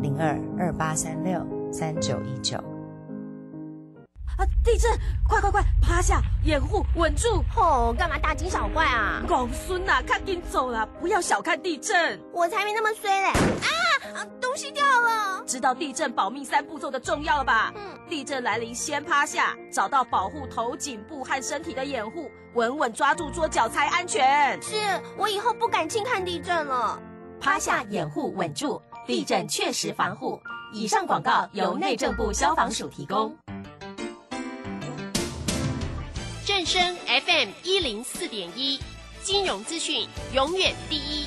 [0.00, 2.56] 零二二八三六三九一九。
[4.38, 4.46] 啊！
[4.64, 4.90] 地震！
[5.28, 7.44] 快快快，趴下，掩护，稳住！
[7.54, 9.22] 吼，干嘛大惊小怪啊？
[9.28, 12.18] 公孙呐，赶紧走了，不要小看地震。
[12.32, 13.28] 我才没那么衰嘞！
[13.28, 13.68] 啊！
[14.40, 15.42] 东西掉了。
[15.46, 17.72] 知道地震保命三步骤的重要了吧？
[17.76, 17.98] 嗯。
[18.08, 24.60] 地震来临，先趴下，找到保护头颈部和身体的掩护，稳稳抓住桌脚才安全。
[24.62, 24.76] 是
[25.16, 27.00] 我以后不敢轻看地震了。
[27.40, 30.40] 趴下，掩护，稳住，地震确实防护。
[30.72, 33.34] 以上广告由内政部消防署提供。
[36.44, 38.80] 正声 FM 一零四点一，
[39.22, 41.26] 金融资讯永远第一。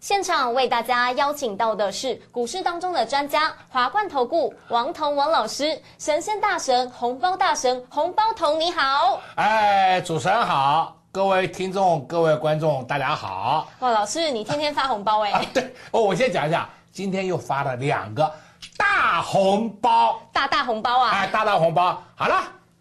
[0.00, 9.20] 现场为大家邀请到的是股市当中的专家华冠投顾王彤王老师，神仙大神、红包大神、红包童，你好！
[9.34, 13.66] 哎，主持人好，各位听众、各位观众，大家好！
[13.80, 18.32] 哇，老师，你天天发红包哎、啊，对哦，我先讲一下，今天又发了两个
[18.76, 21.10] 大红包，大大红包啊！
[21.10, 22.36] 哎，大大红包，好了。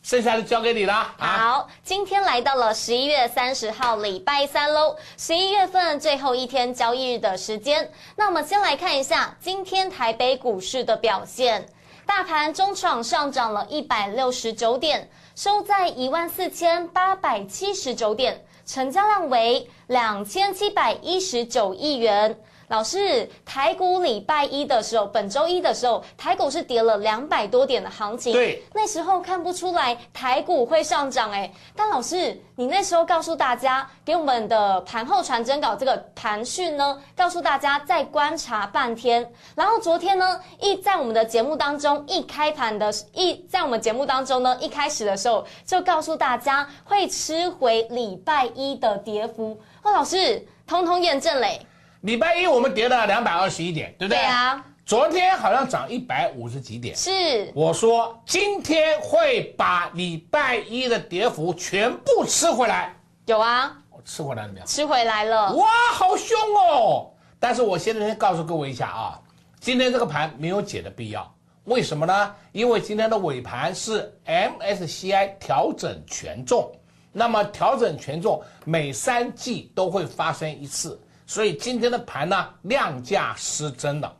[0.08, 1.14] 剩下的交给你了。
[1.18, 7.92] 好，今天来到了十一月三十号，礼拜三喽，十一月份最后一天交易日的时间。
[8.16, 11.68] 那我们先来看一下今天台北股市的表现，
[12.06, 22.40] 大盘中场上涨了一百六十九点，收在一万四千八百七十九点，成交量为两千七百一十九亿元。
[22.70, 28.34] 老师，台股礼拜一的时候，本周一的时候，台股是跌了两百多点的行情。
[28.34, 31.50] 对，那时候看不出来台股会上涨哎。
[31.78, 39.32] 但老师，你那时候告诉大家，给我们的盘后传真稿这个盘讯呢，告诉大家再观察半天。
[39.56, 49.58] 然后昨天呢，一在我们的节目当中，一开盘的一在我们节目当中呢，一开始的时候就告诉大家会吃回礼拜一的跌幅。
[49.84, 51.66] 哦，老师，通通验证嘞。
[52.02, 54.20] 礼拜一我们跌了两百二十一点，对不对？
[54.20, 54.64] 对啊。
[54.86, 56.96] 昨天好像涨一百五十几点。
[56.96, 57.52] 是。
[57.54, 62.96] 我说今天会把礼拜一的跌幅全部吃回来。
[63.26, 63.76] 有啊。
[63.90, 64.66] 我吃回来了没有？
[64.66, 65.54] 吃回来了。
[65.54, 67.12] 哇，好凶哦！
[67.40, 69.20] 但是我现在先告诉各位一下啊，
[69.60, 71.30] 今天这个盘没有解的必要。
[71.66, 72.36] 为什么呢？
[72.54, 76.72] 因为今天的尾盘是 MSCI 调整权重，
[77.12, 80.98] 那么调整权重每三季都会发生一次。
[81.28, 84.12] 所以今天的盘呢，量价失真了，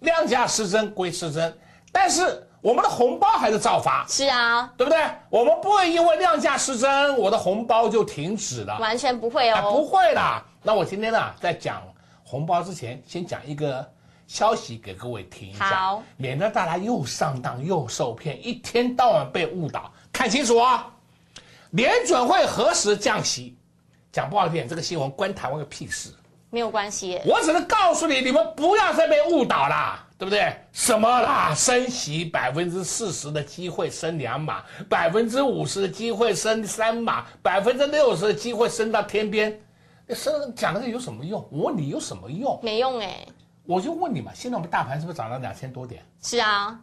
[0.00, 1.56] 量价失真归失真，
[1.92, 4.04] 但是我们的红包还是照发。
[4.08, 5.00] 是啊，对不对？
[5.30, 8.76] 我们不会因为量价失真，我的红包就停止了。
[8.80, 10.44] 完全不会哦，啊、不会啦。
[10.60, 11.80] 那我今天呢，在讲
[12.24, 13.88] 红包之前，先讲一个
[14.26, 19.92] 消息给各位听一下，免得大家又上当又受骗，一天到晚被误导。
[20.12, 20.90] 看清楚啊，
[21.70, 23.56] 联准会何时降息？
[24.18, 26.12] 讲不好听，这个新闻关台湾个屁事，
[26.50, 27.20] 没有关系。
[27.24, 30.52] 我只能告诉你，你们不要再被误导啦，对不对？
[30.72, 39.56] 什么啦，升息百分之四十的机会升两码，百分之五十的机会升三码，百分之六十的机会升到天边，
[40.08, 41.48] 升讲那个有什么用？
[41.52, 42.58] 我问你有什么用？
[42.60, 43.24] 没用哎。
[43.66, 46.04] 我就问你嘛，现在我们大盘是不是涨了两千多点？
[46.20, 46.76] 是啊。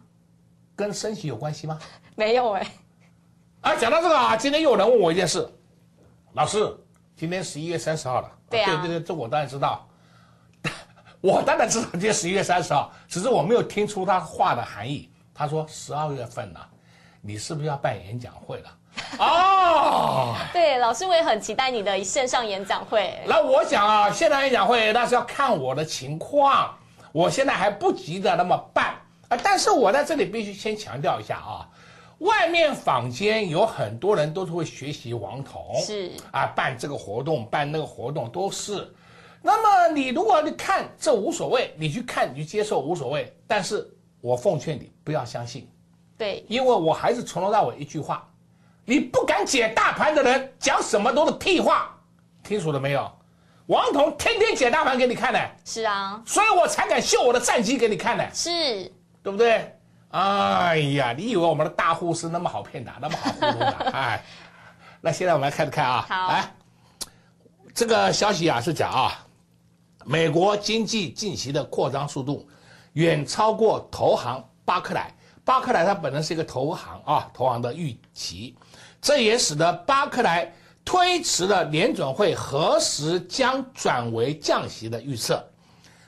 [0.74, 1.78] 跟升息有关系吗？
[2.14, 2.66] 没有哎。
[3.60, 5.46] 啊，讲到这个啊，今天又有人问我一件事，
[6.32, 6.74] 老师。
[7.16, 9.88] 今天十一月三十号了，对啊，对对对，这我当然知道，
[11.22, 15.10] 我当然知道今天十一月三十号，只是我没有听出他话的含义。
[15.34, 16.66] 他说十二月份了，
[17.20, 18.70] 你是不是要办演讲会了？
[19.18, 23.18] 哦， 对，老师我也很期待你的线上演讲会。
[23.26, 26.74] 那我想啊，线上演讲会那是要看我的情况，
[27.12, 28.94] 我现在还不急着那么办
[29.28, 29.38] 啊。
[29.42, 31.68] 但是我在这里必须先强调一下啊。
[32.18, 38.90] 外面坊间有很多人都是会学习王彤，是啊，办这个活动，办那个活动都是。
[39.42, 43.32] 那么你如果你看这无所谓，你去看你去接受无所谓。
[43.46, 43.88] 但是
[44.20, 45.70] 我奉劝你不要相信，
[46.16, 48.26] 对，因为我还是从头到尾一句话，
[48.84, 51.96] 你不敢解大盘的人讲什么都是屁话，
[52.42, 53.08] 听楚了没有？
[53.66, 58.50] 王彤天天解大盘给你看呢，是啊，所以我才敢秀我的战绩给你看呢，是
[59.22, 59.76] 对不对？
[60.10, 63.70] 哎呀，你以为我们的大户是那么好骗的，那么好糊弄的？
[63.92, 64.24] 哎，
[65.00, 66.54] 那现在我们来看看啊，好，来，
[67.74, 69.26] 这个消息啊是讲啊，
[70.04, 72.48] 美国经济近期的扩张速度
[72.94, 75.12] 远超过投行巴克莱，
[75.44, 78.56] 巴克莱它本身是一个投行啊，投行的预期，
[79.02, 80.50] 这也使得巴克莱
[80.84, 85.46] 推迟了联准会何时将转为降息的预测。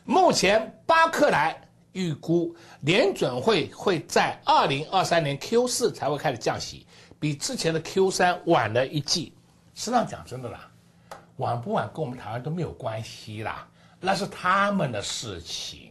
[0.04, 1.60] 目前巴克莱。
[1.92, 6.86] 预估联准会会在二零二三年 Q 四才会开始降息，
[7.18, 9.32] 比之前的 Q 三晚了一季。
[9.74, 10.70] 实际上讲真的啦，
[11.36, 13.68] 晚不晚跟我们台湾都没有关系啦，
[14.00, 15.90] 那是他们的事情，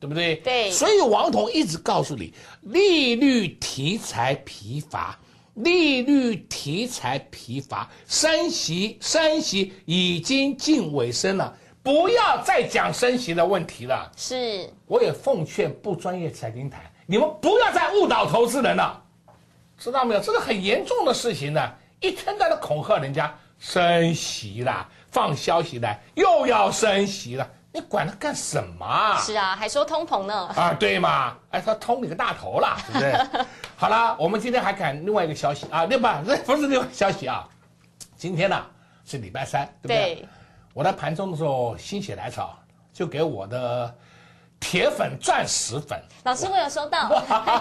[0.00, 0.36] 对不对？
[0.36, 0.70] 对。
[0.70, 2.32] 所以王彤一直告诉你，
[2.62, 5.18] 利率题材疲乏，
[5.54, 11.56] 利率题材疲乏，升息升息已经近尾声了。
[11.86, 14.10] 不要再讲升息的问题了。
[14.16, 19.00] 是，我也奉劝不专业财经台，你们不要再误导投资人了，
[19.78, 20.20] 知道没有？
[20.20, 29.16] 这是很严重的事情呢，一天在那恐吓人家升息啦，放消息来又要升息了，你管他干什么啊？
[29.20, 30.34] 是啊，还说通膨呢。
[30.56, 31.36] 啊，对嘛？
[31.52, 33.44] 哎，他通你个大头啦， 对不对？
[33.76, 36.20] 好了，我们今天还看另外一个消息啊，对吧？
[36.26, 37.48] 这不是另外消息啊，
[38.16, 38.60] 今天呢
[39.04, 39.96] 是礼拜三，对不对？
[40.16, 40.28] 对，
[40.76, 42.54] 我在盘中的时候心血来潮，
[42.92, 43.94] 就给我的
[44.60, 47.08] 铁粉钻石粉，老师我有收到。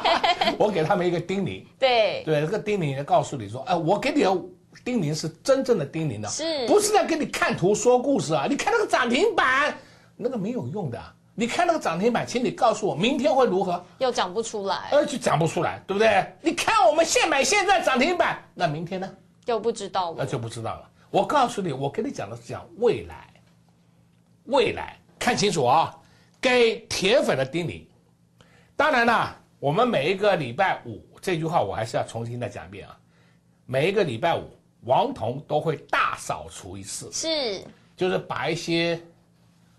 [0.59, 1.65] 我给他们一个叮咛。
[1.79, 4.37] 对，对，这个叮咛告诉你说，哎，我给你的
[4.83, 8.47] 叮咛是真正的叮咛的，是不是在给你看图说故事啊？
[8.49, 9.73] 你看那个涨停板，
[10.17, 11.01] 那个没有用的。
[11.35, 13.81] 你看那个涨停板，请你告诉我明天会如何？
[13.99, 16.35] 又讲不出来，呃，就讲不出来，对不对？
[16.41, 19.09] 你看我们现买现在涨停板，那明天呢？
[19.45, 20.17] 又不知道了。
[20.19, 20.89] 那就不知道了。
[21.09, 23.33] 我告诉你，我跟你讲的是讲未来，
[24.45, 25.95] 未来看清楚啊、
[26.41, 27.85] 给铁粉的叮咛。
[28.75, 32.97] 当然啦，我们每一个礼拜五这句话我还是要重新再讲一遍啊。
[33.65, 34.49] 每一个礼拜五，
[34.81, 37.63] 王彤都会大扫除一次，是
[37.95, 39.01] 就是把一些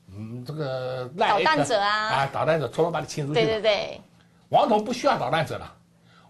[0.08, 3.40] 嗯这个赖捣蛋者啊啊捣蛋者统统把你清出去。
[3.40, 4.00] 对对对，
[4.48, 5.76] 王彤不需要捣蛋者了，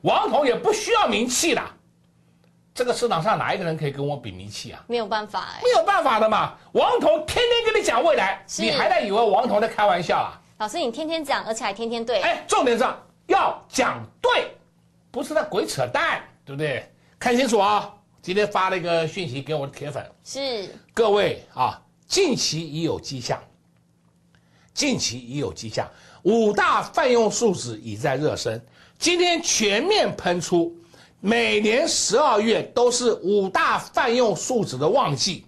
[0.00, 1.75] 王彤也不需要名气了。
[2.76, 4.84] 这个市场上哪一个人可以跟我比名气啊？
[4.86, 5.60] 没有办法哎。
[5.62, 6.52] 没有办法的嘛。
[6.72, 10.38] 王彤天天跟你讲未来，你还在以为王彤在开玩笑啊？
[10.58, 12.20] 老师你天天讲，而且还天天对。
[12.20, 14.54] 哎，重点上要讲对，
[15.10, 16.86] 不是在鬼扯淡，对不对？
[17.18, 17.90] 看清楚啊！
[18.20, 23.42] 今天发了一个讯息给我的铁粉，是各位啊，近期已有迹象，
[24.74, 25.88] 近期已有迹象，
[26.24, 28.62] 五大泛用数字已在热身，
[28.98, 30.76] 今天全面喷出。
[31.20, 35.44] 每年十二月都是五大泛用数值的旺季，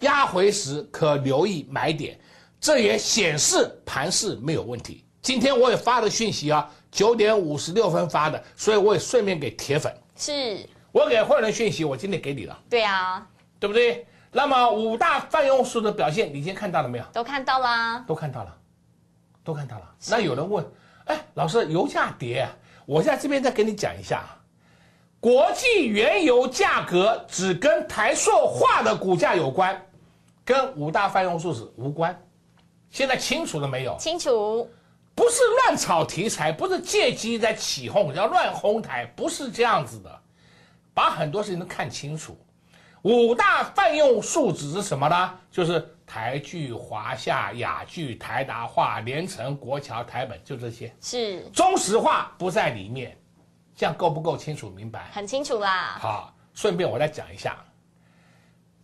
[0.00, 2.18] 压回时可留意买点，
[2.60, 5.04] 这也显示盘势没有问题。
[5.22, 13.26] 今天我也发了讯息啊，九点五十六分发的，所以我也顺便给铁粉，是，我给会员讯息，我今天给你了，对啊，
[13.58, 14.06] 对不对？
[14.32, 17.04] 那么五大泛用数的表现，你今天看到了没有？
[17.12, 18.04] 都看到啦。
[18.06, 18.54] 都看到了，
[19.42, 19.94] 都看到了。
[20.08, 20.64] 那有人问，
[21.06, 22.46] 哎，老师，油价跌，
[22.84, 24.24] 我在这边再给你讲一下，
[25.20, 29.80] 国际原油价格只跟台塑化的股价有关，
[30.44, 32.16] 跟五大泛用数值无关。
[32.90, 33.96] 现在清楚了没有？
[33.98, 34.70] 清楚。
[35.14, 40.20] 不是乱炒题材，不是借机在起哄，要乱哄抬，不是这样子的。
[40.92, 42.38] 把很多事情都看清楚。
[43.02, 45.38] 五大泛用数值是什么呢？
[45.50, 50.94] 就是台剧、华夏、雅剧、台达化、联成、国桥、台本，就这些。
[51.00, 53.16] 是中石化不在里面，
[53.76, 55.10] 这样够不够清楚明白？
[55.12, 55.98] 很清楚啦。
[56.00, 57.56] 好，顺便我再讲一下，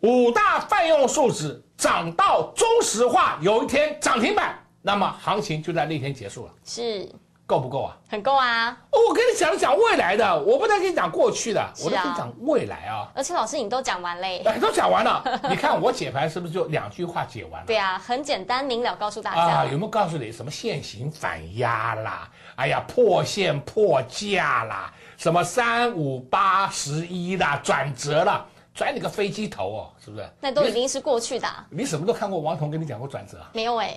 [0.01, 7.11] 五大泛用数值涨到中石化有一天涨停板，那么行情就在那天结束了，是
[7.47, 7.97] 够不够啊？
[8.09, 8.68] 很够啊。
[8.90, 13.11] 哦我跟你讲讲未来的，我不再跟你讲过去的，啊我在跟你讲未来啊。
[13.14, 14.43] 而且老师你都讲完嘞。
[14.45, 17.66] 哎，都讲完了，你看我解盘是不是就两句话解完了？
[17.66, 19.40] 对啊，很简单明了告诉大家。
[19.40, 22.30] 啊，有没有告诉你什么现行反压啦？
[22.57, 28.44] 哎呀，破线破价啦，什么三五八十一啦，转折啦，
[28.74, 30.28] 转你个飞机头哦，是不是？
[30.40, 33.50] 那都已经是过去的啊、你什么都看过，王彤跟你讲过转折啊？
[33.55, 33.96] 没有哎、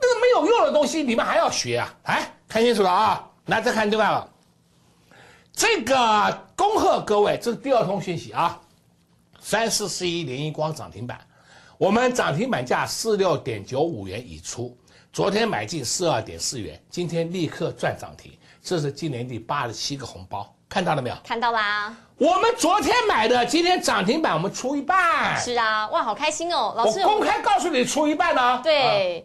[0.00, 1.94] 那个没有用的东西，你们还要学啊？
[2.04, 3.30] 哎，看清楚了啊！
[3.46, 4.28] 来，再看另外了，
[5.52, 8.60] 这个恭贺各位，这是第二通讯息啊，
[9.38, 11.20] 三四四一联一光涨停板，
[11.78, 14.76] 我们涨停板价四六点九五元已出，
[15.14, 21.14] 昨天买进四二点四元，今天立刻赚涨停，这是今年第八十七个红包，看到了没有？
[21.22, 21.96] 看到啦。
[22.18, 26.98] 我们昨天买的，今天涨停板我们出一半，是啊，哇，好开心哦，老师。
[26.98, 29.24] 我公开告诉你出一半呢、对、啊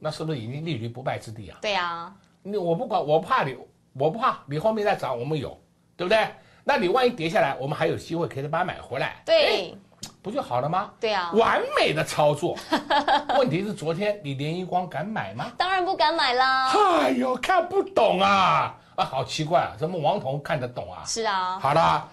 [0.00, 1.56] 那是不是已经立于不败之地啊？
[1.62, 3.56] 对啊，你我不管，我不怕你，
[3.94, 5.58] 我不怕你后面再涨，我们有，
[5.96, 6.28] 对不对？
[6.62, 9.74] 那你万一跌下来，我们还有机会可以把它买回来，对，
[10.22, 10.90] 不就好了吗？
[11.00, 12.56] 对啊，完美的操作。
[13.36, 15.50] 问题是昨天你连一光敢买吗？
[15.58, 16.70] 当然不敢买啦。
[17.00, 18.74] 哎呦，看不懂啊！
[18.94, 21.02] 啊，好奇怪啊，怎么王彤看得懂啊？
[21.04, 22.08] 是啊，好了，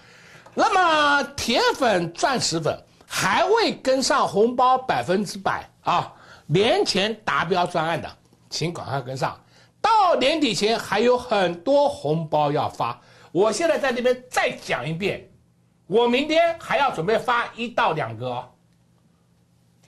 [0.55, 2.75] 那么铁粉、钻石粉
[3.07, 6.11] 还未跟上红包百分之百啊，
[6.47, 8.09] 年前达标专案的，
[8.49, 9.39] 请赶快跟上。
[9.81, 12.99] 到年底前还有很多红包要发，
[13.31, 15.28] 我现在在这边再讲一遍，
[15.89, 18.47] 我明天还要准备发一到两个哦。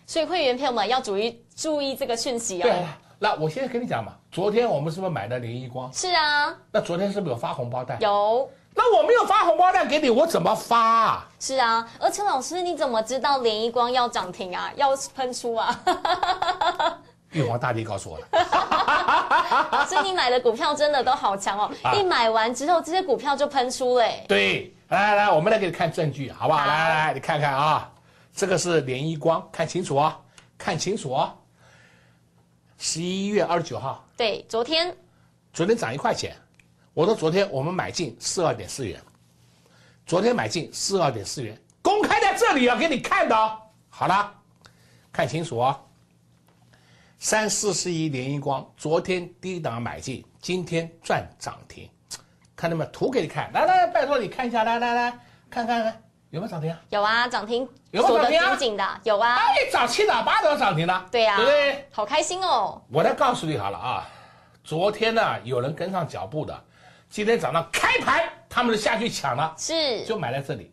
[0.08, 2.86] 所以会员朋友们要注意注意这个讯息对哦。，
[3.20, 5.94] 那我现在跟你讲嘛，昨天我们是不是买了联一光？
[5.94, 8.00] 是啊，那昨天是不是有发红包袋？
[8.02, 11.28] 有那我没有发红包袋给你，我怎么发、啊？
[11.40, 15.84] 是啊，而且老师你怎么知道联一光要涨停啊，要喷出啊？
[17.32, 18.26] 玉皇大帝告诉我的。
[19.88, 24.26] 所以你买的股票真的都好强哦，啊一买完之后这些股票就喷出嘞。
[24.28, 26.66] 对，来来来，我们来给你看证据，好不好？
[26.66, 27.90] 来来来，你看看啊，
[28.34, 30.20] 这个是联一光，看清楚啊，
[30.58, 31.34] 看清楚啊。
[32.78, 34.94] 十一月二十九号，对，昨天
[35.54, 36.36] 昨天涨一块钱，
[36.94, 39.02] 我说昨天我们买进四二点四元，
[40.06, 43.58] 昨天买进四二点四元，公开在这里啊，给你看的哦。
[43.90, 44.36] 好了，
[45.14, 45.80] 看清楚哦。
[47.18, 51.90] 三四四一联一光，昨天低档买进，今天赚涨停，
[52.62, 52.92] 看到没有？
[52.92, 55.10] 图给你看，来来来，拜托你看一下，来来来，
[55.50, 56.80] 看看看有没有涨停啊？
[56.90, 59.36] 有啊，涨停有没有涨停啊紧紧的，有啊。
[59.36, 61.90] 哎，涨七涨八都要涨停的，对呀、对不对？
[61.92, 62.80] 好开心哦。
[62.92, 64.08] 我来告诉你好了啊，
[64.64, 66.56] 昨天呢有人跟上脚步的，
[67.10, 70.72] 今天早上开盘他们就下去抢了，是就买在这里，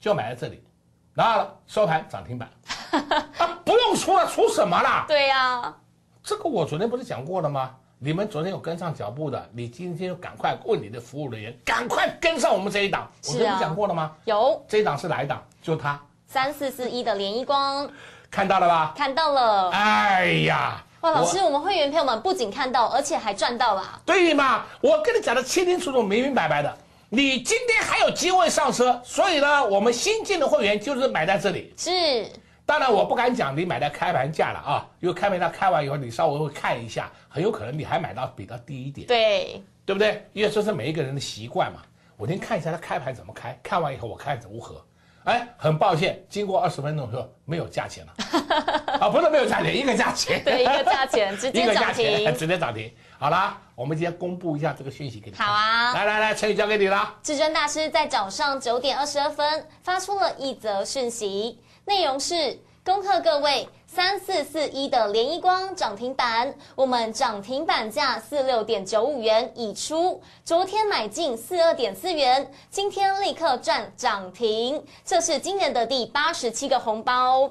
[0.00, 0.64] 就买在这里，
[1.12, 2.48] 然后收盘涨停板，
[3.36, 5.04] 啊不用出了，出什么了？
[5.06, 5.74] 对呀、
[6.22, 7.74] 这个我昨天不是讲过了吗？
[7.98, 13.10] 你们昨天有跟上脚步的，你今天就赶快问你的服务人员，赶快跟上我们这一档。
[13.26, 14.12] 我是啊昨天不讲过了吗？
[14.26, 15.42] 有这一档是哪一档？
[15.62, 17.88] 就它，三四四一的联一光
[18.30, 18.92] 看到了吧？
[18.94, 19.70] 看到了。
[19.70, 24.02] 哎呀，哇，老师，我我们会员朋友们不仅看到，而且还赚到了。
[24.04, 24.66] 对嘛？
[24.82, 26.76] 我跟你讲的清清楚楚、明明白白的。
[27.08, 31.72] 你今天还有机会上车，所以呢，我们新进的会员就是买在这里。
[31.78, 32.30] 是，
[32.66, 40.28] 当然我不敢讲你买在开盘价了啊，因为开盘价开完以后，你稍微会看一下，很有可能你还买到比较低一点，对，对不对？
[40.32, 41.80] 因为这是每一个人的习惯嘛。
[42.16, 44.84] 我先看一下它开盘怎么开，看完以后我看如何。
[45.24, 48.12] 哎，很抱歉，经过二十分钟之后没有价钱了，
[49.00, 52.92] 啊，不是没有价钱，一个价钱，对一个价钱直接 一个价涨停钱 直接涨停。
[53.18, 55.36] 好啦，我们今天公布一下这个讯息给你。
[55.36, 57.14] 好啊来来来，陈宇交给你了。
[57.24, 77.48] 至尊大师在早上九点二十二分发出了一则讯息，内容是恭贺各位三四四一的联一光涨停板，我们涨停板价四六点九五元已出，昨天买进四二点四元，今天立刻赚涨停，这是今年的第八十七个红包。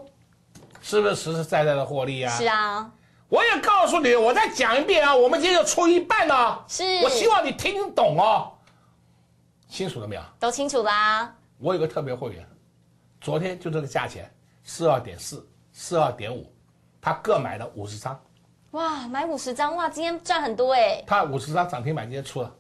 [0.81, 2.35] 是不是实实在在的获利啊？
[2.35, 2.91] 是啊，
[3.29, 6.61] 我也告诉你，我再讲一遍啊，我们今天就出一半了。
[6.67, 8.51] 是我希望你听懂哦。
[9.69, 10.21] 清楚了没有？
[10.37, 11.33] 都清楚啦。
[11.57, 12.45] 我有个特别会员，
[13.21, 14.31] 昨天就这个价钱，
[14.63, 16.51] 四二点四、四二点五，
[17.01, 18.19] 他各买了五十张，
[18.71, 21.03] 哇，买五十张哇，今天赚很多哎。
[21.07, 22.55] 他五十张涨停板今天出了，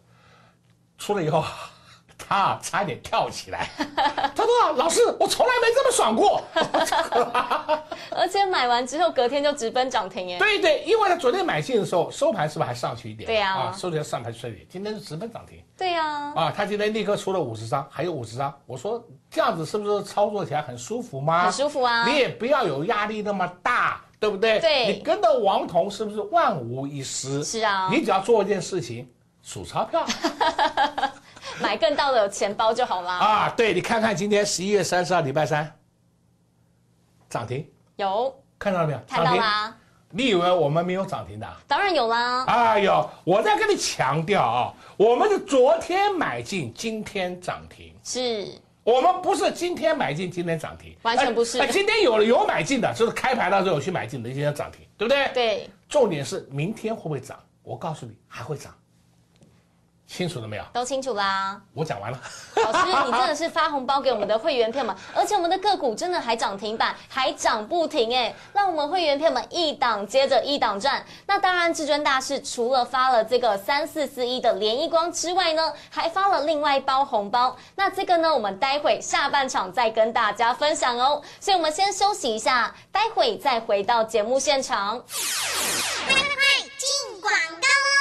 [0.97, 1.43] 出了以后，
[2.17, 6.41] 他啊差一点跳起来， 他说啊：“老师，我从来没这么爽过。
[8.11, 10.39] ”而且买完之后隔天就直奔涨停耶。
[10.39, 13.27] 对对，因为他昨天买进的时候收盘是不是还上去一点？
[13.27, 15.61] 对啊啊，收盘上盘顺一点，今天是直奔涨停。
[15.77, 18.53] 对呀、啊，他今天立刻出了五十张，还有五十张。
[18.65, 19.05] 我说
[19.35, 21.43] 这样子是不是操作起来很舒服吗？
[21.43, 24.61] 很舒服啊你也不要有压力那么大，对不对？
[24.61, 27.43] 对你跟着王彤是不是万无一失？
[27.43, 29.11] 是啊你只要做一件事情，
[29.43, 30.05] 数钞票
[31.59, 33.17] 买更大的钱包就好啦。
[33.17, 33.53] 啊。
[33.57, 35.69] 对，你看看今天十一月三十号礼拜三
[37.29, 38.99] 涨停，有看到了没有？
[39.05, 39.35] 看到。
[39.35, 39.75] 啦，
[40.11, 41.57] 你以为我们没有涨停的啊？
[41.67, 42.45] 当然有啦。
[42.45, 47.93] 哎呦，我在跟你强调啊，我们是昨天买进，今天涨停。
[48.01, 48.47] 是
[48.85, 55.27] 我们不是今天买进，今天涨停，完全不是哎哎今天有有买进的，就是开盘的时候有去买进的，今天涨停，对不对？
[55.33, 57.35] 对，重点是明天会不会涨？
[57.63, 58.71] 我告诉你，还会涨。
[60.15, 60.63] 清楚了没有？
[60.71, 61.59] 都清楚啦。
[61.73, 62.19] 我讲完了。
[62.55, 71.05] 老师，你真的是发红包给我们的会员票们， 而且我们的个股真的还涨停板，还涨不停哎，让我们会员票们一档接着一档赚。
[71.27, 77.57] 那当然，至尊大师除了发了这个三四四一的联一光之外呢，还发了另外一包红包。
[77.75, 81.21] 那这个呢，我们待会下半场再跟大家分享哦。
[81.41, 84.97] 所以我们先休息一下，待会再回到节目现场。
[84.97, 86.23] 快快
[86.77, 87.94] 进广告喽！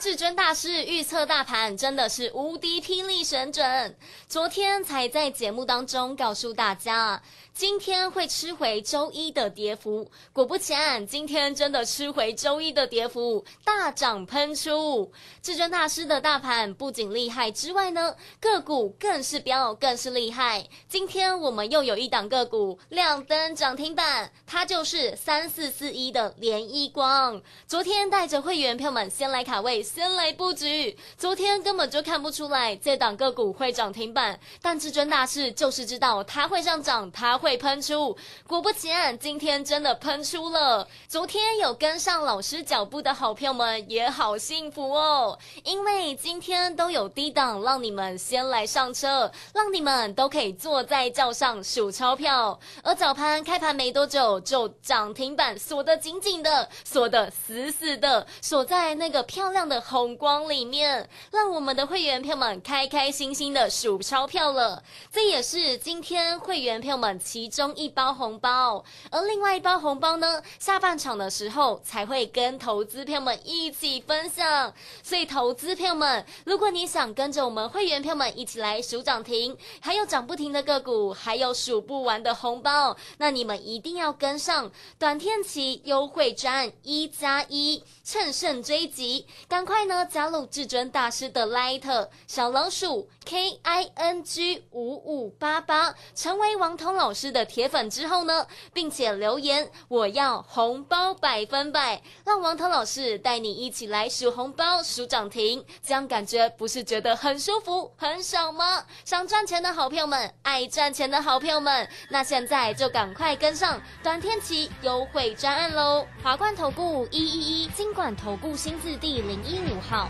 [0.00, 3.96] 至尊大师预测大盘真的是无敌霹雳神准，
[4.28, 7.20] 昨天才在节目当中告诉大家，
[7.54, 10.10] 今天会吃回周一的跌幅。
[10.32, 15.12] 果不其然，今天真的吃回周一的跌幅，大涨喷出。
[15.40, 20.66] 至尊大师的大盘不仅厉害之外呢，个股更是飙，更是厉害。
[20.88, 27.40] 今天我们又有一档个股亮灯涨停板，它就是三四四一的联一光。
[27.68, 30.98] 昨天带着会员票们先来卡位位先来布局。
[31.16, 38.16] 昨天根本就看不出来这档个股会涨停板，但至尊大师就是知道它会上涨，它会喷出。
[38.48, 40.88] 果不其然，今天真的喷出了。
[41.06, 52.58] 昨天有跟上老师脚步的好朋友们也好幸福哦，因为今天都有低档让你们先来上车，让你们都可以坐在轿上数钞票。
[52.82, 64.82] 而早盘开盘没多久就涨停板锁得紧紧的，锁得死死的，锁在那个漂亮的红光里面，让我们的会员票们开开心心的数钞票了。
[65.12, 74.72] 这也是今天会员票们其中一包红包，而另外一包红包呢，下半场的时候才会跟投资票们一起分享。
[75.02, 108.84] 所以投资票们，如果你想跟着我们会员票们一起来数涨停，还有涨不停的个股，还有数不完的红包，那你们一定要跟上短天期优惠专一加一，乘胜追击，赶快呢加入至尊大师的 Light 小老鼠 K I N G 五五八八，成为王彤老师的铁粉之后呢，并且留言我要红包百分百，让王彤老师带你一起来数红包、数涨停，这样感觉不是觉得很舒服、很爽吗？
[109.04, 116.06] 想赚钱的好朋友们，爱赚钱的好朋友们，那现在就赶快跟上短天期优惠专案喽！
[116.22, 120.08] 华冠投顾一一一金管投顾新字第零一五号。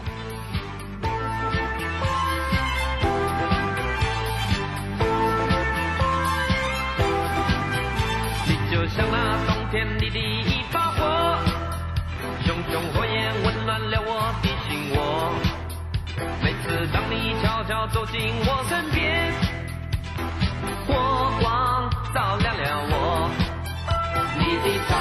[8.85, 9.17] 就像那
[9.47, 11.39] 冬天里的一把火，
[12.45, 15.33] 熊熊火焰温暖了我的心窝。
[16.43, 19.33] 每次当你悄悄走进我身边，
[20.87, 23.31] 火光照亮了我。
[24.37, 24.93] 你的大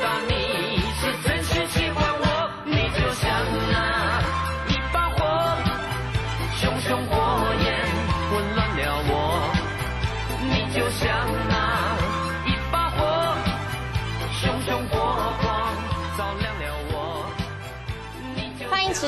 [0.00, 0.37] 也知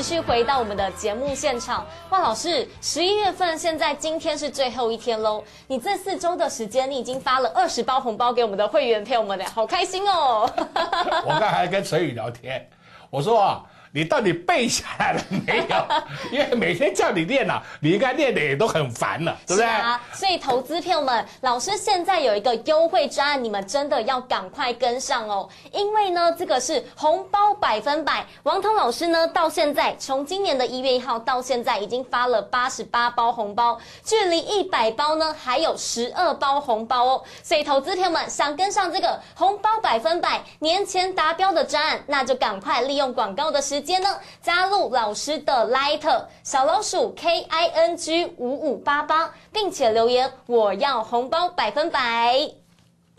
[0.01, 1.85] 继续回到我们的节目现场。
[2.09, 5.43] 万，老师，十一月份现在今天是最后一天喽。
[5.67, 10.51] 你这四周的时间，你已经发了二十包红包给我们的会员朋友们了，好开心哦！
[11.23, 12.67] 我刚还跟陈宇聊天，
[13.11, 13.61] 我说啊，
[13.93, 15.85] 你到底背下来了没有？
[16.31, 19.65] 因为每天叫你练呐、你应该练的也都很烦了，对不对？
[19.65, 25.47] 是啊，所以投资票们，老师现在有一个优惠专案，你们真的要赶快跟上哦。
[25.71, 28.25] 因为呢，这个是红包百分百。
[28.43, 37.23] 王彤老师呢，到现在从今年的一月一号到现在，已经发了八十八包红包，距离一百包呢还有十二包红包哦。
[37.43, 44.07] 所以投资票们想跟上这个红包百分百年前达标的专案，那就赶快利用广告的时间呢，
[44.41, 52.37] 加入老师的 Light 小老鼠 K I N G 五五八八，并且留言我要红包百分百。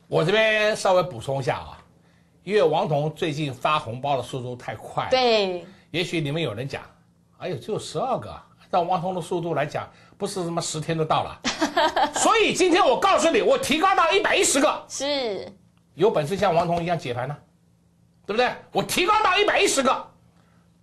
[0.09, 1.79] 我这边稍微补充一下啊，
[2.45, 6.83] 因为王彤最近发红包的速度太快，，对，也许你们有人讲，
[7.39, 8.31] 哎呦，只有十二个，
[8.71, 9.89] 按王彤的速度来讲，
[10.19, 11.41] 不是什么十天都到了，
[12.15, 15.51] 所以今天我告诉你，我提高到一百一十个，是。
[15.95, 17.37] 有本事像王彤一样解盘呢，
[18.27, 18.51] 对不对？
[18.73, 20.07] 我提高到一百一十个，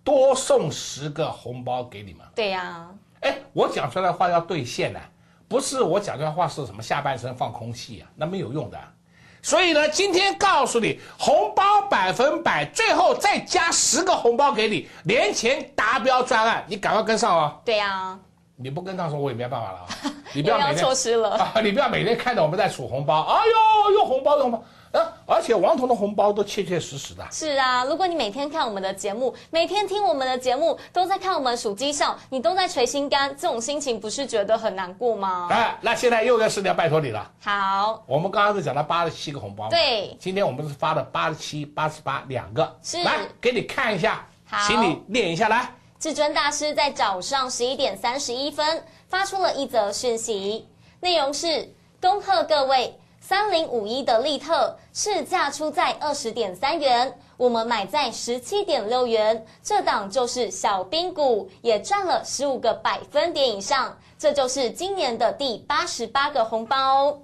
[0.02, 2.26] 多送十个红包给你们。
[2.34, 2.88] 对呀、
[3.20, 5.00] 哎，我讲出来的话要兑现呢，
[5.48, 8.78] 不是我讲出来的话是什么下半身放空气啊，那没有用的。
[9.42, 17.60] 所以呢，今天告诉你，红包百分百，最后再加十个红包给你，年前达标专案，你赶快跟上哦。
[17.64, 18.18] 对呀、
[18.56, 19.86] 你不跟上说，我也没办法了啊。
[20.34, 21.30] 你不要每天错失了。
[21.40, 21.60] 啊！
[21.62, 24.62] 你不要每天看着我们在数红包，哎呦，又红包又红包
[24.92, 25.12] 啊！
[25.26, 27.24] 而且王彤的红包都切切实实的。
[27.30, 35.48] 是啊，如果你每天看我们的节目，每天听我们的节目，都在看我们数绩效，你都在捶心肝，这种心情不是觉得很难过吗？
[35.50, 37.30] 哎，那现在又一个事情要拜托你了。
[37.40, 45.72] 好，我们刚刚是讲了八十七个红包嘛，对今天我们是发了八十七、八十八两个，是来给你看一下，好请你念一下来。
[46.00, 50.66] 至尊大师在早上十一点三十一分发出了一则讯息，
[50.98, 52.98] 内容是：恭贺各位，
[53.30, 67.20] 三零五一的利特市价出在二十点三元，我们买在十七点六元，这档就是小兵股，也赚了十五个百分点以上，这就是今年的第八十八个红包。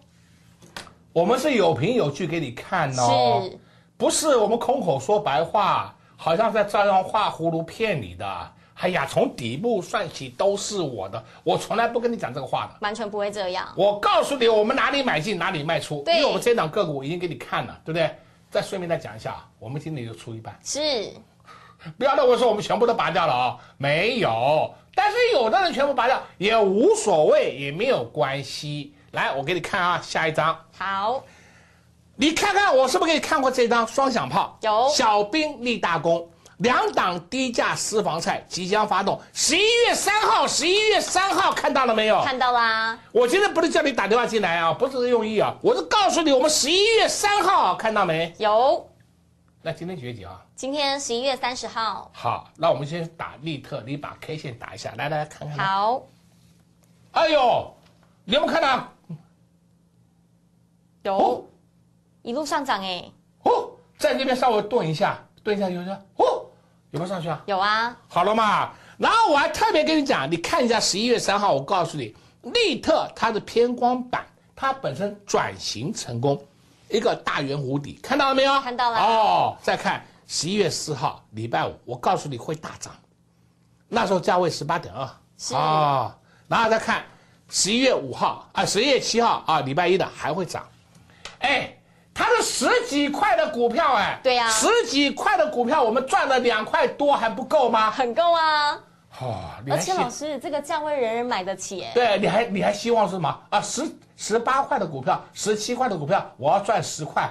[1.12, 3.58] 我们是有凭有据给你看哦，是
[3.96, 8.52] 不是我们空口说白话，好像在照样画葫芦骗你的。
[8.78, 12.76] 哎呀，从底部算起都是我的，我从来不跟你讲这个话的。
[12.80, 13.72] 完全不会这样。
[13.76, 18.14] 我告诉你，我们哪里买进哪里卖出，因为我们这档个股已经给你看了，对不对？
[18.50, 21.12] 再顺便再讲一下，我们今天就出一半，是
[21.98, 24.72] 不要认为说我们全部都拔掉了啊、没有。
[24.94, 28.94] 但是有的人全部拔掉也无所谓，也没有关系。
[29.12, 31.22] 来，我给你看啊，下一张，好，
[32.14, 34.58] 你看看我是不是给你看过这张双响炮？
[34.62, 36.28] 有小兵立大功，
[36.58, 42.22] 两档低价私房菜即将发动，十一月三号，十一月三号看到了没有？
[42.22, 48.34] 看到啦，我今天不是叫你打电话进来啊，不是这用意啊，我是告诉你，我们十一月三号看到没？
[48.38, 48.88] 有。
[49.60, 50.40] 那今天几月几号？
[50.54, 55.58] 今天十一月三十号，好，那我们先打利特，你把 K 线打一下，来来来看看。。
[55.58, 56.02] 好，
[57.12, 57.76] 哎呦，
[58.24, 58.92] 你有没有看到？
[61.02, 61.46] 有，
[62.22, 63.04] 一路上涨哎，
[63.42, 65.90] 哦，在那边稍微顿一下，顿一下，有没
[66.96, 66.98] 有？
[66.98, 67.42] 没有上去啊？
[67.46, 76.42] 有啊，好了嘛，然后我还特别跟你讲，你看一下十一月三号，我告诉你，利特它的偏光板，它本身转型成功，
[76.88, 78.60] 一个大圆弧底，看到了没有？
[78.60, 82.92] 看到了哦，再看十一月四号，礼拜五，我告诉你会大涨，
[83.88, 86.16] 那时候价位十八点二，是啊，
[86.48, 87.04] 然后再看
[87.50, 90.66] 十一月五号啊，十一月七号啊，礼拜一的还会涨，
[91.40, 91.72] 哎。
[92.16, 97.90] 它是十几块的股票，哎，对呀十几块的股票，我们赚了两块多，还不够吗？
[97.90, 98.72] 很够啊。
[99.20, 101.92] 哦，你而且老师，这个价位人人买得起哎。
[101.92, 103.60] 对，你还你还希望是什么啊？
[103.60, 103.86] 十
[104.16, 107.30] 十八块的股票，十七块的股票，我要赚十块，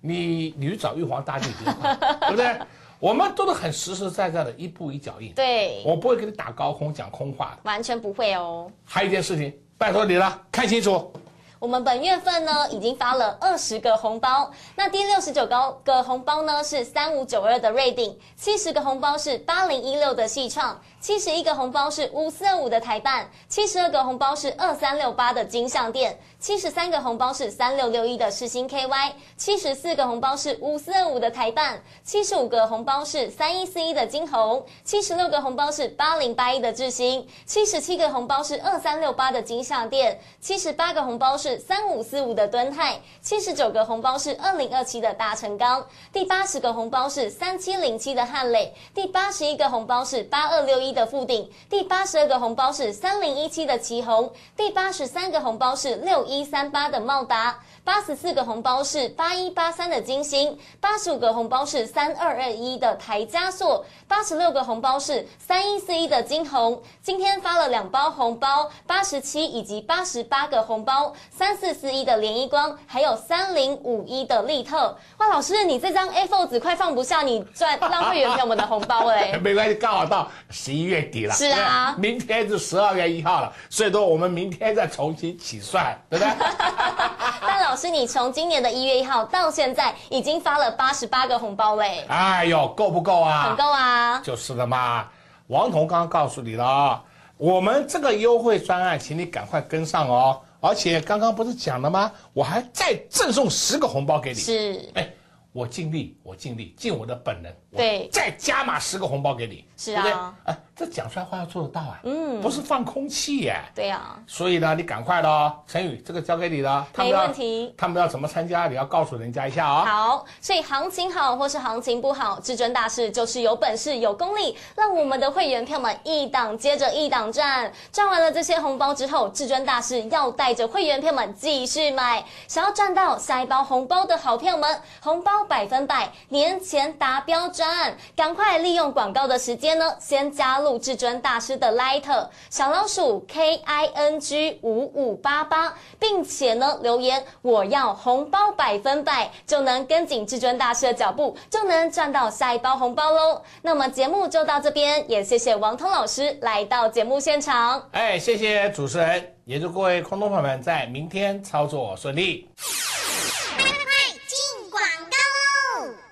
[0.00, 2.56] 你你去找玉皇大帝比较快， 对不对？
[2.98, 5.32] 我们都是很实实在在的，一步一脚印。
[5.34, 7.58] 对，我不会给你打高空讲空话的。
[7.62, 8.68] 完全不会哦。
[8.84, 11.12] 还有一件事情，拜托你了，看清楚。
[11.58, 51.06] 我们本月份呢已经发了二十个红包，那第六十九个红包呢是三五九二的瑞鼎，七十个红包是八零一六的细创，七十一个红包是五四二五的台办，七十二个红包是二三六八的金相店，七十三个红包是三六六一的世星 KY，七十四个红包是五四二五的台办，七十五个红包是三一四一的金红，七十六个红包是八零八一的智新，七十七个红包是二三六八的金相店，七十八个红包是三五四五的敦泰，七十九个红包是二零二七的大成钢，第八十个红包是三七零七的汉磊，第八十一个红包是八二六一的。
[51.06, 57.60] 的富鼎，第八十二个红包是三零一七的旗红，第八十三个红包是六一三八的茂达。
[57.86, 66.82] 八十四个红包是八一八三的金星，八十五个红包是三二二一的台加速，八十六个红包是三一四一的金红。
[67.00, 74.98] 今天发了两包红包，八十七以及八十八个红包，三四四一的联一光，还有三零五一的利特。
[75.18, 79.38] 哇，老师，你这张 A4 纸快放不下，你赚浪费员朋友们的红包嘞？
[79.40, 81.32] 没关系，刚好到十一月底了。
[81.32, 86.34] 是啊，明天是十二月一号了，所以说我们明天再重新起算，对不对？
[87.46, 92.04] 但老师，你从今年的一月一号到现在，已经发了八十八个红包嘞。
[92.08, 93.48] 哎呦，够不够啊？
[93.48, 94.18] 很够啊。
[94.20, 95.06] 就是的嘛。
[95.48, 97.00] 王彤刚刚告诉你了，
[97.36, 100.40] 我们这个优惠专案，请你赶快跟上哦。
[100.60, 102.10] 而且刚刚不是讲了吗？
[102.32, 104.38] 我还再赠送十个红包给你。
[104.38, 104.90] 是。
[104.94, 105.08] 哎，
[105.52, 107.52] 我尽力，我尽力，尽我的本能。
[107.76, 108.08] 对。
[108.10, 109.64] 再加码十个红包给你。
[109.76, 110.34] 是啊。
[110.44, 110.56] 哎。
[110.78, 113.58] 这讲出来话要做得到啊，嗯，不是放空气耶。
[113.74, 116.86] 对呀，所以呢，你赶快的哦，陈宇，这个交给你了。
[116.98, 117.74] 没问题。
[117.78, 118.68] 他们要怎么参加？
[118.68, 119.86] 你要告诉人家一下啊。
[119.86, 127.72] 好，所以行情好或是行情不好，至尊大师就是有本事、有功力，让我们的会员票们一档接着一档赚。
[127.90, 132.22] 赚完了这些红包之后，至尊大师要带着会员票们继续买。
[132.46, 137.65] 想要赚到下一包红包的好票们，红包百分百年前达标赚，
[138.14, 140.76] 赶快利用广告的时间呢，先加入。
[140.86, 153.42] 至尊大师的 Light 小老鼠 K I N G 五五八八，并且呢留言我要红包百分百，就能跟紧至尊大师的脚步，就能赚到下一包红包喽。
[153.62, 157.82] 那么节目就到这边，也谢谢王通老师来到节目现场。
[157.90, 162.48] 哎，谢谢主持人，也祝各位空头朋友们在明天操作顺利。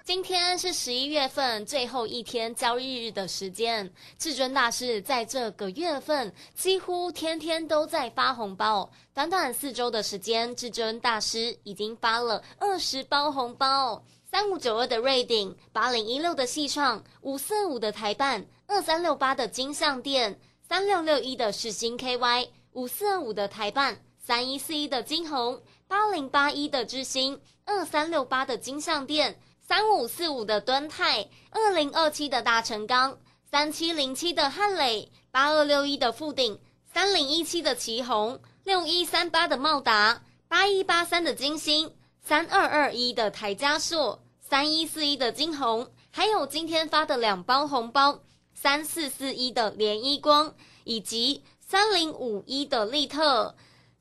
[0.05, 8.93] 今天是十一月份最后一天交易日的时间，至尊大师在这个月份几乎天天都在发红包。
[9.15, 14.05] 短短四周的时间，至尊大师已经发了二十包红包。
[14.31, 20.39] 三五九二的瑞鼎，八零一六的细创，五四五的台办，二三六八的金相店，
[20.69, 29.41] 三六六一的世星 KY，五四五的台办，三一四一的金红，八零八一的智星，二三六八的金相店。
[29.67, 33.17] 三五四五的敦泰，二零二七的大成钢，
[33.51, 36.61] 三七零七的汉磊，八二六一的富鼎，
[36.93, 41.91] 三零一七的旗宏，六一三八的茂达，八一八三的金星，
[42.21, 48.21] 三二二一的台加硕，三一四一的金红，还有今天发的两包红包，
[48.53, 50.55] 三四四一的联一光，
[50.85, 53.55] 以及三零五一的利特。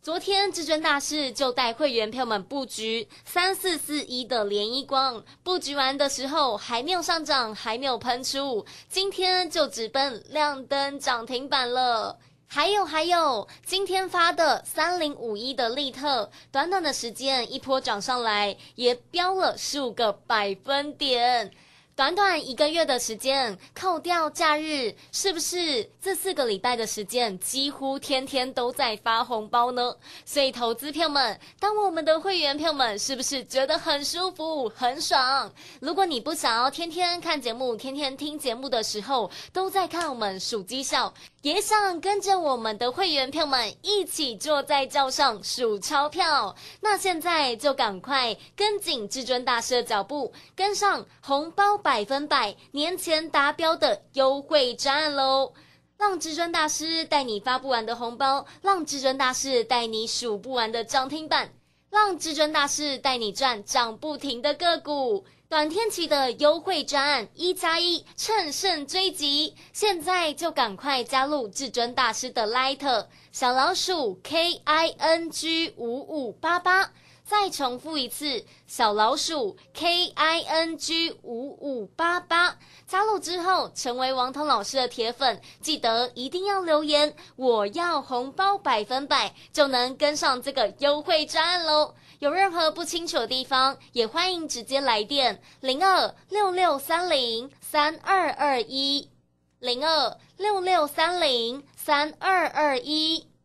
[0.03, 12.19] 昨天至尊大师就带会员票们布局三四四一的联一光，布局完的时候还没有上涨，还没有喷出，今天就直奔亮灯涨停板了。
[12.47, 21.49] 还有还有，今天发的三零五一的利特，短短的时间一波涨上来，也飙了十五个百分点。
[21.95, 29.95] 短短一个月的时间，扣掉假日，是不是这四个礼拜的时间几乎天天都在发红包呢？
[30.25, 35.53] 所以，投资票们，当我们的会员票们是不是觉得很舒服、很爽？
[35.81, 41.13] 如果你不想要天天看节目、天天听节目的时候，都在看我们数绩效。
[41.43, 55.53] 也想跟着我们的会员票们一起坐在轿上数钞票，那现在就赶快跟紧至尊大师的脚步，跟上红包百分百年前达标的优惠专案喽！
[55.97, 61.53] 让至尊大师带你发不完的红包，让至尊大师带你数不完的涨停板，
[61.89, 65.25] 让至尊大师带你赚涨不停的个股。
[65.49, 76.91] 短天期的优惠专案一加一，趁胜追击，现在就赶快加入至尊大师的 Light 小老鼠 K I N G 五五八八。
[77.33, 91.95] 再重复一次，小老鼠 K I N G 五五八八，加入之后成为王彤老师的铁粉，记得一定要留言，我要红包百分百，就能跟上这个优惠专案喽。
[92.19, 99.09] 有任何不清楚的地方，也欢迎直接来电零二六六三零三二二一
[99.57, 103.32] 零二六六三零三二二一。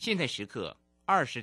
[0.00, 0.74] 现在时刻
[1.04, 1.38] 二十。